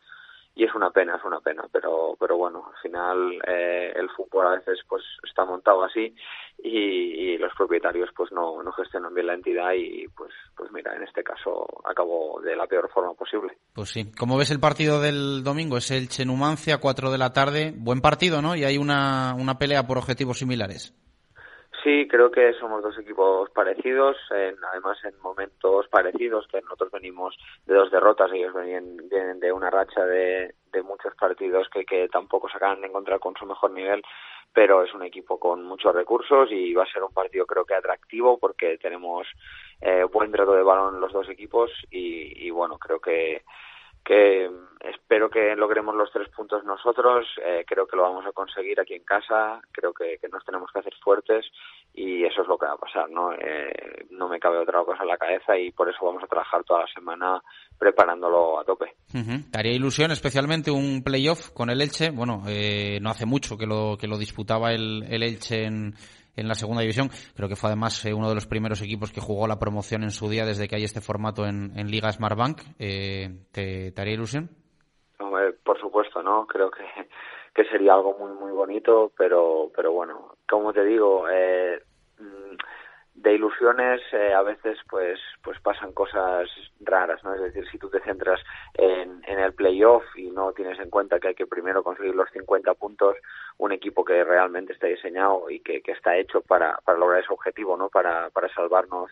y 0.55 0.63
es 0.63 0.75
una 0.75 0.91
pena, 0.91 1.15
es 1.15 1.23
una 1.23 1.39
pena, 1.39 1.63
pero, 1.71 2.15
pero 2.19 2.37
bueno, 2.37 2.65
al 2.67 2.81
final 2.81 3.41
eh, 3.47 3.91
el 3.95 4.09
fútbol 4.11 4.47
a 4.47 4.51
veces 4.51 4.79
pues 4.87 5.03
está 5.27 5.45
montado 5.45 5.83
así 5.83 6.15
y, 6.59 7.37
los 7.37 7.51
propietarios 7.55 8.09
pues 8.15 8.31
no, 8.31 8.63
no 8.63 8.71
gestionan 8.71 9.13
bien 9.13 9.27
la 9.27 9.33
entidad 9.33 9.73
y 9.73 10.07
pues, 10.15 10.31
pues 10.55 10.71
mira, 10.71 10.95
en 10.95 11.03
este 11.03 11.23
caso 11.23 11.67
acabó 11.83 12.39
de 12.41 12.55
la 12.55 12.67
peor 12.67 12.89
forma 12.89 13.13
posible. 13.15 13.57
Pues 13.73 13.89
sí, 13.89 14.11
¿cómo 14.17 14.37
ves 14.37 14.51
el 14.51 14.61
partido 14.61 15.01
del 15.01 15.43
domingo? 15.43 15.75
Es 15.77 15.91
el 15.91 16.07
Chenumancia, 16.07 16.77
4 16.77 17.11
de 17.11 17.17
la 17.17 17.33
tarde, 17.33 17.73
buen 17.75 17.99
partido, 17.99 18.41
¿no? 18.41 18.55
Y 18.55 18.63
hay 18.63 18.77
una, 18.77 19.35
una 19.37 19.57
pelea 19.57 19.85
por 19.85 19.97
objetivos 19.97 20.37
similares. 20.37 20.93
Sí, 21.83 22.07
creo 22.07 22.31
que 22.31 22.53
somos 22.53 22.81
dos 22.81 22.97
equipos 22.97 23.49
parecidos, 23.49 24.15
en, 24.31 24.55
además 24.71 24.97
en 25.03 25.19
momentos 25.19 25.85
parecidos, 25.89 26.47
que 26.47 26.61
nosotros 26.61 26.89
venimos 26.91 27.37
de 27.65 27.73
dos 27.73 27.91
derrotas, 27.91 28.31
ellos 28.31 28.53
venían, 28.53 28.97
vienen 29.09 29.41
de 29.41 29.51
una 29.51 29.69
racha 29.69 30.05
de, 30.05 30.55
de 30.71 30.81
muchos 30.81 31.13
partidos 31.15 31.67
que, 31.67 31.83
que 31.83 32.07
tampoco 32.07 32.47
se 32.47 32.55
acaban 32.55 32.79
de 32.79 32.87
encontrar 32.87 33.19
con 33.19 33.35
su 33.35 33.45
mejor 33.45 33.71
nivel, 33.71 34.01
pero 34.53 34.81
es 34.83 34.93
un 34.93 35.03
equipo 35.03 35.37
con 35.37 35.65
muchos 35.65 35.93
recursos 35.93 36.49
y 36.51 36.73
va 36.73 36.83
a 36.83 36.91
ser 36.91 37.03
un 37.03 37.13
partido 37.13 37.45
creo 37.45 37.65
que 37.65 37.75
atractivo 37.75 38.37
porque 38.37 38.77
tenemos 38.77 39.27
eh, 39.81 40.05
buen 40.05 40.31
trato 40.31 40.53
de 40.53 40.63
balón 40.63 41.01
los 41.01 41.11
dos 41.11 41.27
equipos 41.27 41.69
y, 41.91 42.47
y 42.47 42.49
bueno, 42.51 42.77
creo 42.77 43.01
que 43.01 43.43
que 44.03 44.49
espero 44.83 45.29
que 45.29 45.55
logremos 45.55 45.95
los 45.95 46.11
tres 46.11 46.27
puntos 46.29 46.63
nosotros, 46.65 47.25
eh, 47.43 47.63
creo 47.65 47.87
que 47.87 47.95
lo 47.95 48.03
vamos 48.03 48.25
a 48.25 48.33
conseguir 48.33 48.79
aquí 48.79 48.93
en 48.93 49.03
casa, 49.03 49.61
creo 49.71 49.93
que, 49.93 50.19
nos 50.31 50.43
tenemos 50.43 50.69
que 50.71 50.79
hacer 50.79 50.93
fuertes 51.01 51.45
y 51.93 52.25
eso 52.25 52.41
es 52.41 52.47
lo 52.47 52.57
que 52.57 52.65
va 52.65 52.73
a 52.73 52.77
pasar, 52.77 53.09
¿no? 53.09 53.31
Eh, 53.33 54.05
no 54.09 54.27
me 54.27 54.39
cabe 54.39 54.57
otra 54.57 54.83
cosa 54.83 55.03
en 55.03 55.09
la 55.09 55.17
cabeza 55.17 55.57
y 55.57 55.71
por 55.71 55.89
eso 55.89 56.05
vamos 56.05 56.23
a 56.23 56.27
trabajar 56.27 56.63
toda 56.63 56.81
la 56.81 56.93
semana 56.93 57.41
preparándolo 57.77 58.59
a 58.59 58.65
tope. 58.65 58.93
Daría 59.51 59.73
ilusión 59.73 60.11
especialmente 60.11 60.71
un 60.71 61.03
playoff 61.03 61.51
con 61.51 61.69
el 61.69 61.81
Elche, 61.81 62.09
bueno, 62.09 62.43
eh, 62.47 62.99
no 63.01 63.09
hace 63.09 63.25
mucho 63.25 63.57
que 63.57 63.67
lo, 63.67 63.97
que 63.97 64.07
lo 64.07 64.17
disputaba 64.17 64.71
el, 64.73 65.03
el 65.09 65.23
Elche 65.23 65.65
en 65.65 65.93
en 66.35 66.47
la 66.47 66.55
segunda 66.55 66.81
división. 66.81 67.09
Creo 67.35 67.49
que 67.49 67.55
fue 67.55 67.69
además 67.69 68.05
eh, 68.05 68.13
uno 68.13 68.29
de 68.29 68.35
los 68.35 68.47
primeros 68.47 68.81
equipos 68.81 69.11
que 69.11 69.21
jugó 69.21 69.47
la 69.47 69.59
promoción 69.59 70.03
en 70.03 70.11
su 70.11 70.29
día 70.29 70.45
desde 70.45 70.67
que 70.67 70.75
hay 70.75 70.83
este 70.83 71.01
formato 71.01 71.45
en, 71.45 71.71
en 71.77 71.89
Liga 71.89 72.11
Smartbank. 72.11 72.59
Eh, 72.79 73.29
¿te, 73.51 73.93
haría 73.97 74.13
ilusión? 74.13 74.49
por 75.63 75.79
supuesto, 75.79 76.21
¿no? 76.21 76.45
Creo 76.45 76.69
que, 76.69 76.83
que 77.55 77.65
sería 77.65 77.93
algo 77.93 78.17
muy, 78.17 78.33
muy 78.33 78.51
bonito, 78.51 79.11
pero, 79.17 79.71
pero 79.75 79.91
bueno, 79.91 80.35
como 80.49 80.73
te 80.73 80.83
digo, 80.83 81.27
eh, 81.29 81.81
de 83.15 83.35
ilusiones 83.35 84.01
eh, 84.11 84.33
a 84.33 84.41
veces 84.41 84.79
pues 84.89 85.19
pues 85.43 85.59
pasan 85.59 85.93
cosas 85.93 86.49
raras 86.79 87.23
no 87.23 87.35
es 87.35 87.41
decir 87.41 87.65
si 87.69 87.77
tú 87.77 87.89
te 87.89 87.99
centras 87.99 88.41
en, 88.73 89.21
en 89.27 89.39
el 89.39 89.53
playoff 89.53 90.03
y 90.15 90.31
no 90.31 90.51
tienes 90.53 90.79
en 90.79 90.89
cuenta 90.89 91.19
que 91.19 91.29
hay 91.29 91.35
que 91.35 91.45
primero 91.45 91.83
conseguir 91.83 92.15
los 92.15 92.29
50 92.31 92.73
puntos 92.73 93.15
un 93.57 93.71
equipo 93.71 94.03
que 94.03 94.23
realmente 94.23 94.73
está 94.73 94.87
diseñado 94.87 95.49
y 95.49 95.59
que, 95.59 95.81
que 95.81 95.91
está 95.91 96.17
hecho 96.17 96.41
para, 96.41 96.79
para 96.83 96.97
lograr 96.97 97.21
ese 97.21 97.31
objetivo 97.31 97.77
no 97.77 97.89
para, 97.89 98.31
para 98.31 98.51
salvarnos 98.53 99.11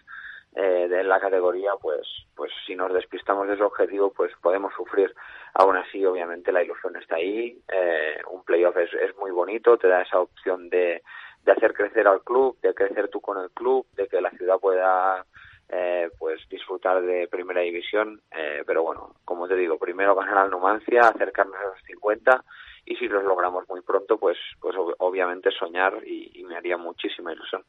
eh, 0.56 0.88
de 0.90 1.04
la 1.04 1.20
categoría 1.20 1.72
pues 1.80 2.02
pues 2.36 2.52
si 2.66 2.76
nos 2.76 2.92
despistamos 2.94 3.48
de 3.48 3.54
ese 3.54 3.64
objetivo 3.64 4.12
pues 4.12 4.32
podemos 4.42 4.74
sufrir. 4.74 5.14
Aún 5.54 5.78
así 5.78 6.04
obviamente 6.06 6.52
la 6.52 6.64
ilusión 6.64 6.96
está 6.96 7.18
ahí 7.18 7.58
eh, 7.72 8.20
un 8.32 8.44
playoff 8.44 8.76
es, 8.78 8.92
es 8.94 9.16
muy 9.18 9.32
bonito 9.32 9.78
te 9.78 9.88
da 9.88 10.02
esa 10.02 10.20
opción 10.20 10.70
de 10.70 11.04
de 11.44 11.52
hacer 11.52 11.74
crecer 11.74 12.08
al 12.08 12.22
club, 12.22 12.58
de 12.62 12.74
crecer 12.74 13.10
tú 13.10 13.20
con 13.22 13.38
el 13.42 13.50
club, 13.52 13.86
de 13.96 14.08
que 14.08 14.22
la 14.22 14.32
ciudad 14.32 14.60
pueda 14.60 15.26
eh, 15.70 16.10
pues 16.20 16.42
disfrutar 16.50 17.02
de 17.02 17.28
primera 17.28 17.62
división, 17.62 18.22
eh, 18.32 18.64
pero 18.66 18.84
bueno, 18.84 19.16
como 19.26 19.48
te 19.48 19.56
digo, 19.56 19.78
primero 19.78 20.16
ganar 20.16 20.38
al 20.38 20.52
Numancia, 20.52 21.02
acercarnos 21.02 21.56
a 21.56 21.70
los 21.70 21.82
50 21.88 22.44
y 22.86 22.96
si 22.96 23.08
los 23.08 23.24
logramos 23.24 23.64
muy 23.70 23.82
pronto, 23.82 24.18
pues, 24.18 24.38
pues 24.60 24.76
obviamente 25.00 25.50
soñar 25.58 25.94
y, 26.06 26.44
me 26.44 26.58
haría 26.58 26.76
muchísima 26.76 27.32
ilusión. 27.32 27.64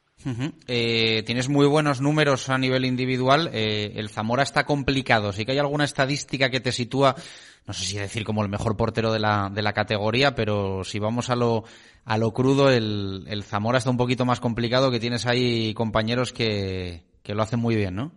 eh, 0.67 1.23
tienes 1.25 1.47
muy 1.47 1.67
buenos 1.67 2.01
números 2.01 2.49
a 2.49 2.57
nivel 2.57 2.83
individual. 2.83 3.49
Eh, 3.53 3.93
el 3.95 4.09
Zamora 4.09 4.43
está 4.43 4.65
complicado. 4.65 5.31
Sí 5.31 5.45
que 5.45 5.53
hay 5.53 5.59
alguna 5.59 5.85
estadística 5.85 6.49
que 6.49 6.59
te 6.59 6.73
sitúa, 6.73 7.15
no 7.65 7.73
sé 7.73 7.85
si 7.85 7.97
decir 7.97 8.25
como 8.25 8.43
el 8.43 8.49
mejor 8.49 8.75
portero 8.75 9.13
de 9.13 9.19
la, 9.19 9.49
de 9.53 9.61
la 9.61 9.71
categoría, 9.71 10.35
pero 10.35 10.83
si 10.83 10.99
vamos 10.99 11.29
a 11.29 11.35
lo, 11.35 11.63
a 12.03 12.17
lo 12.17 12.33
crudo, 12.33 12.69
el, 12.69 13.23
el 13.27 13.43
Zamora 13.43 13.77
está 13.77 13.89
un 13.89 13.97
poquito 13.97 14.25
más 14.25 14.41
complicado, 14.41 14.91
que 14.91 14.99
tienes 14.99 15.25
ahí 15.25 15.73
compañeros 15.73 16.33
que, 16.33 17.03
que 17.21 17.35
lo 17.35 17.43
hacen 17.43 17.59
muy 17.59 17.75
bien, 17.75 17.95
¿no? 17.95 18.11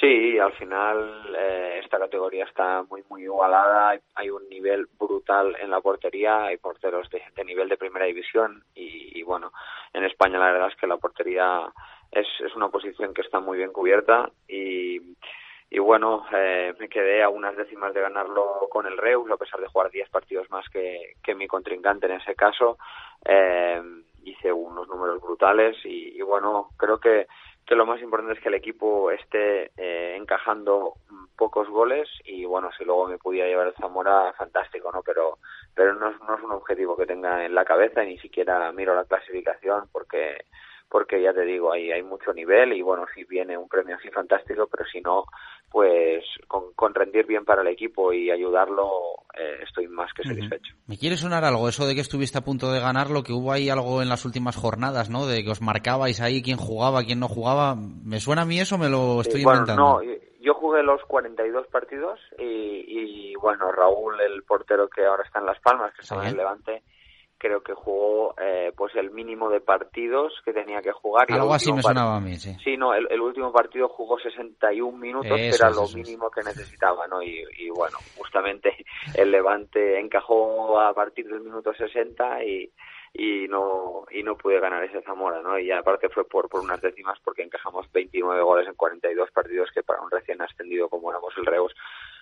Sí, 0.00 0.38
al 0.38 0.52
final 0.54 1.36
eh, 1.38 1.80
esta 1.84 1.98
categoría 1.98 2.44
está 2.44 2.82
muy 2.84 3.04
muy 3.10 3.24
igualada, 3.24 4.00
hay, 4.14 4.30
un 4.30 4.48
nivel 4.48 4.86
brutal 4.98 5.54
en 5.60 5.68
la 5.68 5.82
portería, 5.82 6.44
hay 6.44 6.56
porteros 6.56 7.06
de, 7.10 7.44
nivel 7.44 7.68
de 7.68 7.76
primera 7.76 8.06
división 8.06 8.64
y, 8.74 9.22
bueno, 9.24 9.52
en 9.92 10.04
España 10.04 10.38
la 10.38 10.52
verdad 10.52 10.68
es 10.68 10.76
que 10.76 10.86
la 10.86 10.96
portería 10.96 11.70
es, 12.10 12.26
es 12.42 12.56
una 12.56 12.70
posición 12.70 13.12
que 13.12 13.20
está 13.20 13.40
muy 13.40 13.58
bien 13.58 13.72
cubierta 13.72 14.30
y, 14.48 15.00
y 15.68 15.78
bueno, 15.78 16.24
eh, 16.32 16.72
me 16.78 16.88
quedé 16.88 17.22
a 17.22 17.28
unas 17.28 17.54
décimas 17.54 17.92
de 17.92 18.00
ganarlo 18.00 18.68
con 18.70 18.86
el 18.86 18.96
Reus, 18.96 19.30
a 19.30 19.36
pesar 19.36 19.60
de 19.60 19.68
jugar 19.68 19.90
10 19.90 20.08
partidos 20.08 20.50
más 20.50 20.64
que, 20.70 21.14
mi 21.34 21.46
contrincante 21.46 22.06
en 22.06 22.12
ese 22.12 22.34
caso. 22.34 22.78
Eh, 23.22 23.82
hice 24.24 24.50
unos 24.50 24.88
números 24.88 25.20
brutales 25.20 25.76
y, 25.84 26.16
y 26.16 26.22
bueno, 26.22 26.70
creo 26.78 26.98
que 26.98 27.26
que 27.70 27.76
lo 27.76 27.86
más 27.86 28.02
importante 28.02 28.34
es 28.34 28.40
que 28.40 28.48
el 28.48 28.56
equipo 28.56 29.12
esté 29.12 29.70
eh, 29.76 30.16
encajando 30.16 30.94
pocos 31.36 31.68
goles 31.68 32.08
y 32.24 32.44
bueno, 32.44 32.68
si 32.76 32.84
luego 32.84 33.06
me 33.06 33.16
pudiera 33.16 33.46
llevar 33.46 33.68
el 33.68 33.74
Zamora, 33.74 34.32
fantástico, 34.32 34.90
¿no? 34.90 35.04
Pero, 35.04 35.38
pero 35.72 35.94
no, 35.94 36.10
no 36.10 36.36
es 36.36 36.42
un 36.42 36.50
objetivo 36.50 36.96
que 36.96 37.06
tenga 37.06 37.44
en 37.46 37.54
la 37.54 37.64
cabeza 37.64 38.02
ni 38.02 38.18
siquiera 38.18 38.72
miro 38.72 38.96
la 38.96 39.04
clasificación 39.04 39.84
porque 39.92 40.46
porque 40.90 41.22
ya 41.22 41.32
te 41.32 41.44
digo, 41.44 41.72
ahí 41.72 41.92
hay 41.92 42.02
mucho 42.02 42.32
nivel 42.32 42.72
y 42.72 42.82
bueno, 42.82 43.06
si 43.14 43.24
viene 43.24 43.56
un 43.56 43.68
premio 43.68 43.96
así 43.96 44.10
fantástico, 44.10 44.66
pero 44.66 44.84
si 44.90 45.00
no, 45.00 45.24
pues 45.70 46.24
con, 46.48 46.94
rendir 46.94 47.26
bien 47.26 47.44
para 47.44 47.62
el 47.62 47.68
equipo 47.68 48.12
y 48.12 48.30
ayudarlo, 48.30 48.90
eh, 49.38 49.60
estoy 49.62 49.86
más 49.86 50.12
que 50.12 50.24
satisfecho. 50.24 50.74
¿Me 50.88 50.98
quiere 50.98 51.16
sonar 51.16 51.44
algo 51.44 51.68
eso 51.68 51.86
de 51.86 51.94
que 51.94 52.00
estuviste 52.00 52.38
a 52.38 52.44
punto 52.44 52.72
de 52.72 52.80
ganarlo, 52.80 53.22
que 53.22 53.32
hubo 53.32 53.52
ahí 53.52 53.70
algo 53.70 54.02
en 54.02 54.08
las 54.08 54.24
últimas 54.24 54.56
jornadas, 54.56 55.10
¿no? 55.10 55.26
De 55.26 55.44
que 55.44 55.50
os 55.50 55.62
marcabais 55.62 56.20
ahí 56.20 56.42
quién 56.42 56.56
jugaba, 56.56 57.04
quién 57.04 57.20
no 57.20 57.28
jugaba. 57.28 57.76
¿Me 57.76 58.18
suena 58.18 58.42
a 58.42 58.46
mí 58.46 58.58
eso 58.58 58.74
o 58.74 58.78
me 58.78 58.88
lo 58.88 59.20
estoy 59.20 59.44
bueno, 59.44 59.60
inventando? 59.60 60.02
No, 60.02 60.20
yo 60.40 60.54
jugué 60.54 60.82
los 60.82 61.02
42 61.04 61.68
partidos 61.68 62.18
y, 62.36 62.84
y 62.88 63.34
bueno, 63.36 63.70
Raúl, 63.70 64.20
el 64.20 64.42
portero 64.42 64.88
que 64.88 65.04
ahora 65.04 65.22
está 65.22 65.38
en 65.38 65.46
Las 65.46 65.60
Palmas, 65.60 65.94
que 65.94 66.02
está 66.02 66.16
en 66.16 66.30
el 66.30 66.36
Levante, 66.36 66.82
creo 67.40 67.62
que 67.62 67.72
jugó 67.72 68.34
eh, 68.38 68.70
pues 68.76 68.94
el 68.94 69.10
mínimo 69.10 69.48
de 69.48 69.60
partidos 69.60 70.34
que 70.44 70.52
tenía 70.52 70.82
que 70.82 70.92
jugar. 70.92 71.26
Y 71.28 71.32
Algo 71.32 71.54
así 71.54 71.72
me 71.72 71.82
sonaba 71.82 72.16
a 72.16 72.20
mí, 72.20 72.36
sí. 72.36 72.54
Sí, 72.62 72.76
no, 72.76 72.94
el, 72.94 73.20
último 73.20 73.50
partido 73.50 73.88
jugó 73.88 74.18
61 74.20 74.96
minutos, 74.96 75.36
que 75.36 75.48
era 75.48 75.70
lo 75.70 75.88
mínimo 75.88 76.30
que 76.30 76.42
necesitaba, 76.42 77.08
¿no? 77.08 77.22
Y, 77.22 77.42
y, 77.58 77.70
bueno, 77.70 77.96
justamente 78.16 78.76
el 79.14 79.30
Levante 79.30 79.98
encajó 79.98 80.78
a 80.78 80.92
partir 80.92 81.26
del 81.26 81.40
minuto 81.40 81.72
60 81.72 82.44
y, 82.44 82.70
y 83.14 83.48
no 83.48 84.04
y 84.10 84.22
no 84.22 84.36
pude 84.36 84.60
ganar 84.60 84.84
ese 84.84 85.02
Zamora, 85.02 85.40
¿no? 85.42 85.58
Y 85.58 85.70
aparte 85.72 86.10
fue 86.10 86.28
por, 86.28 86.48
por 86.48 86.60
unas 86.60 86.80
décimas 86.80 87.18
porque 87.24 87.42
encajamos 87.42 87.90
29 87.90 88.42
goles 88.42 88.68
en 88.68 88.74
42 88.74 89.30
partidos 89.30 89.70
que 89.74 89.82
para 89.82 90.02
un 90.02 90.10
recién 90.10 90.40
ascendido 90.42 90.88
como 90.88 91.10
éramos 91.10 91.32
el 91.38 91.46
Reus 91.46 91.74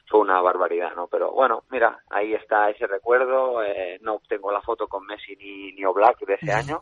fue 0.09 0.21
una 0.21 0.41
barbaridad, 0.41 0.95
¿no? 0.97 1.07
Pero 1.09 1.33
bueno, 1.33 1.65
mira, 1.71 2.01
ahí 2.11 2.35
está 2.35 2.71
ese 2.71 2.87
recuerdo. 2.87 3.63
Eh, 3.63 3.99
no 4.01 4.21
tengo 4.29 4.51
la 4.51 4.63
foto 4.63 4.87
con 4.89 5.07
Messi 5.07 5.37
ni, 5.37 5.73
ni 5.73 5.85
Oblak 5.85 6.19
de 6.21 6.35
ese 6.35 6.53
año, 6.53 6.81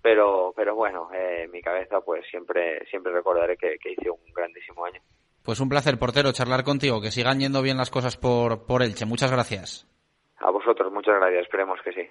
pero, 0.00 0.52
pero 0.54 0.74
bueno, 0.74 1.08
eh, 1.12 1.44
en 1.44 1.50
mi 1.50 1.60
cabeza 1.60 2.00
pues 2.00 2.24
siempre, 2.30 2.84
siempre 2.88 3.12
recordaré 3.12 3.56
que, 3.56 3.76
que 3.78 3.92
hice 3.92 4.10
un 4.10 4.32
grandísimo 4.34 4.84
año. 4.84 5.00
Pues 5.42 5.58
un 5.60 5.68
placer, 5.68 5.98
portero, 5.98 6.32
charlar 6.32 6.64
contigo. 6.64 7.00
Que 7.00 7.10
sigan 7.10 7.40
yendo 7.40 7.62
bien 7.62 7.78
las 7.78 7.90
cosas 7.90 8.16
por, 8.16 8.66
por 8.66 8.82
Elche. 8.82 9.06
Muchas 9.06 9.32
gracias. 9.32 9.86
A 10.38 10.50
vosotros, 10.50 10.92
muchas 10.92 11.16
gracias. 11.16 11.42
Esperemos 11.42 11.80
que 11.82 11.92
sí. 11.92 12.08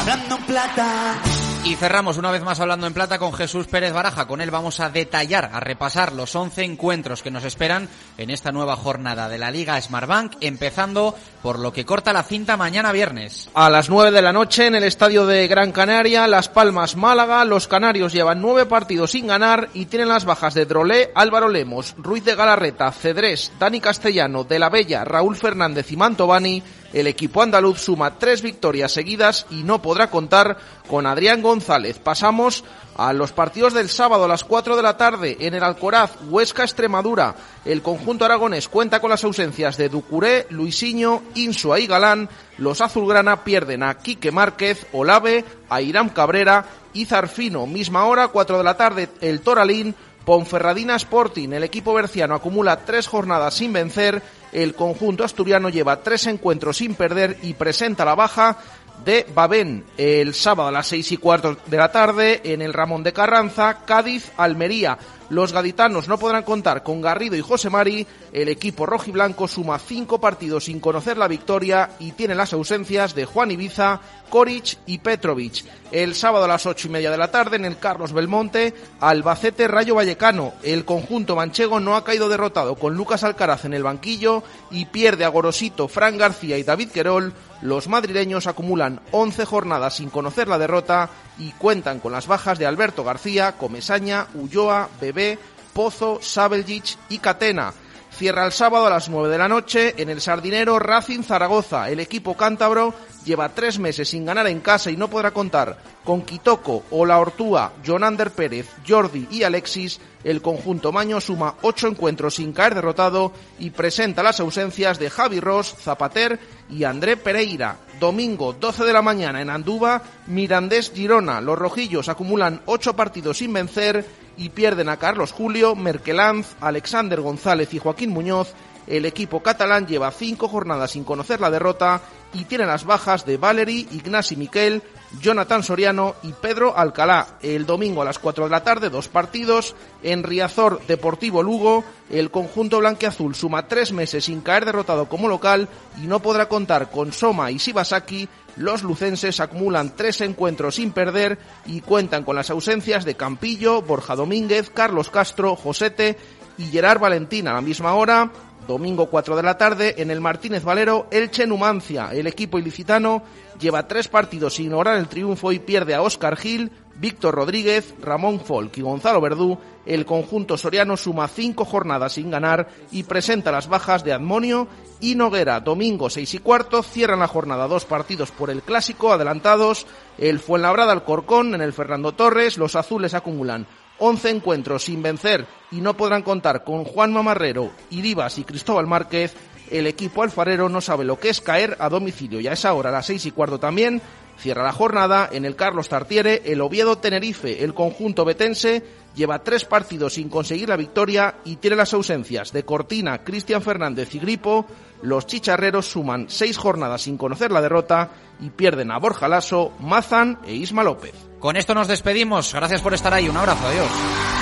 Hablando 0.00 0.36
plata 0.46 1.20
y 1.64 1.76
cerramos 1.76 2.18
una 2.18 2.32
vez 2.32 2.42
más 2.42 2.58
hablando 2.58 2.88
en 2.88 2.94
plata 2.94 3.20
con 3.20 3.32
Jesús 3.32 3.68
Pérez 3.68 3.92
Baraja. 3.92 4.26
Con 4.26 4.40
él 4.40 4.50
vamos 4.50 4.80
a 4.80 4.90
detallar, 4.90 5.50
a 5.52 5.60
repasar 5.60 6.12
los 6.12 6.34
11 6.34 6.64
encuentros 6.64 7.22
que 7.22 7.30
nos 7.30 7.44
esperan 7.44 7.88
en 8.18 8.30
esta 8.30 8.50
nueva 8.50 8.74
jornada 8.74 9.28
de 9.28 9.38
la 9.38 9.52
Liga 9.52 9.80
Smartbank, 9.80 10.34
empezando 10.40 11.14
por 11.40 11.60
lo 11.60 11.72
que 11.72 11.84
corta 11.84 12.12
la 12.12 12.24
cinta 12.24 12.56
mañana 12.56 12.90
viernes. 12.90 13.48
A 13.54 13.70
las 13.70 13.88
9 13.90 14.10
de 14.10 14.22
la 14.22 14.32
noche 14.32 14.66
en 14.66 14.74
el 14.74 14.82
estadio 14.82 15.24
de 15.24 15.46
Gran 15.46 15.70
Canaria, 15.70 16.26
Las 16.26 16.48
Palmas 16.48 16.96
Málaga, 16.96 17.44
los 17.44 17.68
canarios 17.68 18.12
llevan 18.12 18.40
nueve 18.40 18.66
partidos 18.66 19.12
sin 19.12 19.28
ganar 19.28 19.68
y 19.72 19.86
tienen 19.86 20.08
las 20.08 20.24
bajas 20.24 20.54
de 20.54 20.66
Drolé, 20.66 21.12
Álvaro 21.14 21.48
Lemos, 21.48 21.94
Ruiz 21.96 22.24
de 22.24 22.34
Galarreta, 22.34 22.90
Cedrés, 22.90 23.52
Dani 23.60 23.80
Castellano, 23.80 24.42
De 24.42 24.58
la 24.58 24.68
Bella, 24.68 25.04
Raúl 25.04 25.36
Fernández 25.36 25.92
y 25.92 25.96
Mantovani 25.96 26.62
el 26.92 27.06
equipo 27.06 27.42
andaluz 27.42 27.80
suma 27.80 28.18
tres 28.18 28.42
victorias 28.42 28.92
seguidas 28.92 29.46
y 29.50 29.62
no 29.62 29.80
podrá 29.80 30.10
contar 30.10 30.58
con 30.88 31.06
Adrián 31.06 31.42
González. 31.42 31.98
Pasamos 31.98 32.64
a 32.96 33.12
los 33.12 33.32
partidos 33.32 33.72
del 33.72 33.88
sábado 33.88 34.24
a 34.24 34.28
las 34.28 34.44
4 34.44 34.76
de 34.76 34.82
la 34.82 34.96
tarde 34.96 35.36
en 35.40 35.54
el 35.54 35.62
Alcoraz, 35.62 36.12
Huesca 36.28 36.62
Extremadura. 36.62 37.34
El 37.64 37.82
conjunto 37.82 38.24
aragonés 38.24 38.68
cuenta 38.68 39.00
con 39.00 39.10
las 39.10 39.24
ausencias 39.24 39.76
de 39.76 39.88
Ducuré, 39.88 40.46
Luisinho, 40.50 41.22
Insua 41.34 41.80
y 41.80 41.86
Galán. 41.86 42.28
Los 42.58 42.80
azulgrana 42.80 43.44
pierden 43.44 43.82
a 43.82 43.96
Quique 43.98 44.30
Márquez, 44.30 44.86
Olave, 44.92 45.44
a 45.70 45.80
Irán 45.80 46.10
Cabrera 46.10 46.66
y 46.92 47.06
Zarfino. 47.06 47.66
Misma 47.66 48.04
hora, 48.04 48.28
4 48.28 48.58
de 48.58 48.64
la 48.64 48.76
tarde, 48.76 49.08
el 49.20 49.40
Toralín. 49.40 49.94
Ponferradina 50.24 50.96
Sporting, 50.96 51.52
el 51.52 51.64
equipo 51.64 51.94
berciano 51.94 52.34
acumula 52.34 52.84
tres 52.84 53.08
jornadas 53.08 53.54
sin 53.54 53.72
vencer, 53.72 54.22
el 54.52 54.74
conjunto 54.74 55.24
asturiano 55.24 55.68
lleva 55.68 56.02
tres 56.02 56.26
encuentros 56.26 56.76
sin 56.76 56.94
perder 56.94 57.38
y 57.42 57.54
presenta 57.54 58.04
la 58.04 58.14
baja 58.14 58.58
de 59.04 59.26
Babén 59.34 59.84
el 59.96 60.34
sábado 60.34 60.68
a 60.68 60.72
las 60.72 60.86
seis 60.86 61.10
y 61.10 61.16
cuarto 61.16 61.56
de 61.66 61.76
la 61.76 61.90
tarde 61.90 62.40
en 62.44 62.62
el 62.62 62.72
Ramón 62.72 63.02
de 63.02 63.12
Carranza, 63.12 63.84
Cádiz, 63.84 64.30
Almería. 64.36 64.98
Los 65.32 65.54
gaditanos 65.54 66.08
no 66.08 66.18
podrán 66.18 66.42
contar 66.42 66.82
con 66.82 67.00
Garrido 67.00 67.34
y 67.36 67.40
José 67.40 67.70
Mari. 67.70 68.06
El 68.34 68.50
equipo 68.50 68.84
rojiblanco 68.84 69.48
suma 69.48 69.78
cinco 69.78 70.20
partidos 70.20 70.64
sin 70.64 70.78
conocer 70.78 71.16
la 71.16 71.26
victoria 71.26 71.92
y 71.98 72.12
tiene 72.12 72.34
las 72.34 72.52
ausencias 72.52 73.14
de 73.14 73.24
Juan 73.24 73.50
Ibiza, 73.50 73.98
Koric 74.28 74.76
y 74.84 74.98
Petrovic. 74.98 75.64
El 75.90 76.14
sábado 76.14 76.44
a 76.44 76.48
las 76.48 76.66
ocho 76.66 76.88
y 76.88 76.90
media 76.90 77.10
de 77.10 77.16
la 77.16 77.30
tarde 77.30 77.56
en 77.56 77.64
el 77.64 77.78
Carlos 77.78 78.12
Belmonte, 78.12 78.74
Albacete 79.00 79.68
Rayo 79.68 79.94
Vallecano. 79.94 80.52
El 80.62 80.84
conjunto 80.84 81.34
manchego 81.34 81.80
no 81.80 81.96
ha 81.96 82.04
caído 82.04 82.28
derrotado 82.28 82.74
con 82.74 82.94
Lucas 82.94 83.24
Alcaraz 83.24 83.64
en 83.64 83.72
el 83.72 83.84
banquillo 83.84 84.42
y 84.70 84.84
pierde 84.84 85.24
a 85.24 85.28
Gorosito, 85.28 85.88
Fran 85.88 86.18
García 86.18 86.58
y 86.58 86.62
David 86.62 86.90
Querol. 86.90 87.32
Los 87.62 87.88
madrileños 87.88 88.46
acumulan 88.46 89.00
11 89.12 89.46
jornadas 89.46 89.96
sin 89.96 90.10
conocer 90.10 90.48
la 90.48 90.58
derrota 90.58 91.08
y 91.38 91.52
cuentan 91.52 92.00
con 92.00 92.12
las 92.12 92.26
bajas 92.26 92.58
de 92.58 92.66
Alberto 92.66 93.04
García, 93.04 93.52
Comesaña, 93.52 94.26
Ulloa, 94.34 94.88
Bebé, 95.00 95.38
Pozo, 95.72 96.18
Sabeljic 96.20 96.96
y 97.08 97.18
Catena. 97.18 97.72
Cierra 98.16 98.44
el 98.44 98.52
sábado 98.52 98.86
a 98.86 98.90
las 98.90 99.08
9 99.08 99.30
de 99.30 99.38
la 99.38 99.48
noche 99.48 99.94
en 99.96 100.10
el 100.10 100.20
Sardinero 100.20 100.78
Racing 100.78 101.22
Zaragoza. 101.22 101.90
El 101.90 101.98
equipo 101.98 102.36
cántabro 102.36 102.94
lleva 103.24 103.48
tres 103.48 103.78
meses 103.78 104.10
sin 104.10 104.26
ganar 104.26 104.46
en 104.46 104.60
casa 104.60 104.90
y 104.90 104.96
no 104.96 105.08
podrá 105.08 105.30
contar 105.30 105.78
con 106.04 106.22
Quitoco, 106.22 106.84
Ola 106.90 107.18
Ortúa, 107.18 107.72
Jonander 107.84 108.30
Pérez, 108.30 108.68
Jordi 108.86 109.26
y 109.30 109.44
Alexis. 109.44 109.98
El 110.24 110.42
conjunto 110.42 110.92
maño 110.92 111.20
suma 111.20 111.54
ocho 111.62 111.88
encuentros 111.88 112.34
sin 112.36 112.52
caer 112.52 112.74
derrotado 112.74 113.32
y 113.58 113.70
presenta 113.70 114.22
las 114.22 114.40
ausencias 114.40 114.98
de 114.98 115.10
Javi 115.10 115.40
Ross, 115.40 115.74
Zapater 115.80 116.38
y 116.68 116.84
André 116.84 117.16
Pereira. 117.16 117.78
Domingo 117.98 118.52
12 118.52 118.84
de 118.84 118.92
la 118.92 119.02
mañana 119.02 119.40
en 119.40 119.48
Andúba, 119.48 120.02
Mirandés 120.26 120.92
Girona. 120.92 121.40
Los 121.40 121.58
rojillos 121.58 122.08
acumulan 122.08 122.60
ocho 122.66 122.94
partidos 122.94 123.38
sin 123.38 123.52
vencer 123.52 124.04
y 124.36 124.50
pierden 124.50 124.88
a 124.88 124.96
Carlos 124.96 125.32
Julio, 125.32 125.74
Merkelanz, 125.74 126.54
Alexander 126.60 127.20
González 127.20 127.72
y 127.74 127.78
Joaquín 127.78 128.10
Muñoz. 128.10 128.54
El 128.86 129.04
equipo 129.04 129.42
catalán 129.42 129.86
lleva 129.86 130.10
cinco 130.10 130.48
jornadas 130.48 130.90
sin 130.90 131.04
conocer 131.04 131.40
la 131.40 131.50
derrota 131.50 132.02
y 132.34 132.44
tiene 132.44 132.66
las 132.66 132.84
bajas 132.84 133.24
de 133.26 133.36
Valery, 133.36 133.88
Ignasi 133.92 134.36
Miquel, 134.36 134.82
Jonathan 135.20 135.62
Soriano 135.62 136.14
y 136.22 136.32
Pedro 136.32 136.76
Alcalá. 136.76 137.38
El 137.42 137.66
domingo 137.66 138.02
a 138.02 138.04
las 138.04 138.18
4 138.18 138.44
de 138.44 138.50
la 138.50 138.64
tarde, 138.64 138.90
dos 138.90 139.08
partidos. 139.08 139.76
En 140.02 140.22
Riazor 140.22 140.84
Deportivo 140.86 141.42
Lugo, 141.42 141.84
el 142.10 142.30
conjunto 142.30 142.78
blanqueazul 142.78 143.34
suma 143.34 143.68
tres 143.68 143.92
meses 143.92 144.24
sin 144.24 144.40
caer 144.40 144.64
derrotado 144.64 145.08
como 145.08 145.28
local 145.28 145.68
y 146.02 146.06
no 146.06 146.20
podrá 146.20 146.48
contar 146.48 146.90
con 146.90 147.12
Soma 147.12 147.50
y 147.50 147.58
Shibasaki. 147.58 148.28
Los 148.56 148.82
lucenses 148.82 149.40
acumulan 149.40 149.96
tres 149.96 150.20
encuentros 150.20 150.74
sin 150.74 150.92
perder 150.92 151.38
y 151.66 151.80
cuentan 151.80 152.24
con 152.24 152.36
las 152.36 152.50
ausencias 152.50 153.04
de 153.04 153.14
Campillo, 153.14 153.82
Borja 153.82 154.14
Domínguez, 154.14 154.70
Carlos 154.70 155.08
Castro, 155.08 155.56
Josete 155.56 156.18
y 156.58 156.64
Gerard 156.64 157.00
Valentín 157.00 157.48
a 157.48 157.54
la 157.54 157.60
misma 157.60 157.94
hora. 157.94 158.30
Domingo 158.66 159.06
4 159.06 159.34
de 159.34 159.42
la 159.42 159.58
tarde 159.58 159.94
en 159.98 160.10
el 160.10 160.20
Martínez 160.20 160.62
Valero, 160.62 161.08
Elche 161.10 161.46
Numancia. 161.46 162.10
El 162.12 162.28
equipo 162.28 162.58
ilicitano 162.58 163.22
lleva 163.58 163.88
tres 163.88 164.06
partidos 164.06 164.54
sin 164.54 164.70
lograr 164.70 164.96
el 164.98 165.08
triunfo 165.08 165.50
y 165.50 165.58
pierde 165.58 165.94
a 165.94 166.02
Óscar 166.02 166.36
Gil, 166.36 166.70
Víctor 166.96 167.34
Rodríguez, 167.34 167.94
Ramón 168.00 168.38
Folk 168.38 168.76
y 168.78 168.82
Gonzalo 168.82 169.20
Verdú. 169.20 169.58
El 169.84 170.06
conjunto 170.06 170.56
soriano 170.56 170.96
suma 170.96 171.26
cinco 171.26 171.64
jornadas 171.64 172.12
sin 172.12 172.30
ganar 172.30 172.68
y 172.92 173.02
presenta 173.02 173.50
las 173.50 173.66
bajas 173.66 174.04
de 174.04 174.12
Admonio 174.12 174.68
y 175.02 175.16
Noguera. 175.16 175.60
Domingo 175.60 176.08
6 176.08 176.34
y 176.34 176.38
cuarto 176.38 176.82
cierran 176.82 177.18
la 177.18 177.28
jornada 177.28 177.68
dos 177.68 177.84
partidos 177.84 178.30
por 178.30 178.48
el 178.48 178.62
clásico 178.62 179.12
adelantados. 179.12 179.86
El 180.16 180.38
Fuenlabrada 180.38 180.92
Alcorcón 180.92 181.54
en 181.54 181.60
el 181.60 181.74
Fernando 181.74 182.12
Torres. 182.12 182.56
Los 182.56 182.76
azules 182.76 183.12
acumulan 183.12 183.66
11 183.98 184.30
encuentros 184.30 184.84
sin 184.84 185.02
vencer 185.02 185.46
y 185.70 185.80
no 185.80 185.94
podrán 185.96 186.22
contar 186.22 186.64
con 186.64 186.84
Juan 186.84 187.12
Mamarrero, 187.12 187.70
Iribas 187.90 188.38
y 188.38 188.44
Cristóbal 188.44 188.86
Márquez, 188.86 189.34
el 189.70 189.86
equipo 189.86 190.22
alfarero 190.22 190.68
no 190.68 190.80
sabe 190.80 191.04
lo 191.04 191.18
que 191.18 191.28
es 191.28 191.40
caer 191.40 191.76
a 191.78 191.88
domicilio 191.88 192.40
y 192.40 192.46
a 192.46 192.52
esa 192.52 192.72
hora, 192.74 192.90
a 192.90 192.92
las 192.92 193.06
seis 193.06 193.26
y 193.26 193.30
cuarto 193.30 193.58
también, 193.58 194.02
cierra 194.38 194.64
la 194.64 194.72
jornada 194.72 195.28
en 195.32 195.44
el 195.44 195.56
Carlos 195.56 195.88
Tartiere, 195.88 196.42
el 196.46 196.60
Oviedo 196.60 196.98
Tenerife, 196.98 197.62
el 197.62 197.74
conjunto 197.74 198.24
betense 198.24 198.82
lleva 199.14 199.42
tres 199.42 199.64
partidos 199.64 200.14
sin 200.14 200.28
conseguir 200.28 200.68
la 200.68 200.76
victoria 200.76 201.36
y 201.44 201.56
tiene 201.56 201.76
las 201.76 201.92
ausencias 201.94 202.52
de 202.52 202.64
Cortina, 202.64 203.22
Cristian 203.24 203.62
Fernández 203.62 204.14
y 204.14 204.18
Gripo. 204.18 204.66
Los 205.02 205.26
chicharreros 205.26 205.86
suman 205.86 206.26
seis 206.28 206.56
jornadas 206.56 207.02
sin 207.02 207.16
conocer 207.16 207.50
la 207.50 207.60
derrota 207.60 208.10
y 208.40 208.50
pierden 208.50 208.90
a 208.90 208.98
Borja 208.98 209.28
Lasso, 209.28 209.72
Mazan 209.80 210.38
e 210.46 210.54
Isma 210.54 210.84
López. 210.84 211.14
Con 211.40 211.56
esto 211.56 211.74
nos 211.74 211.88
despedimos. 211.88 212.52
Gracias 212.54 212.80
por 212.80 212.94
estar 212.94 213.12
ahí. 213.12 213.28
Un 213.28 213.36
abrazo. 213.36 213.66
Adiós. 213.66 214.41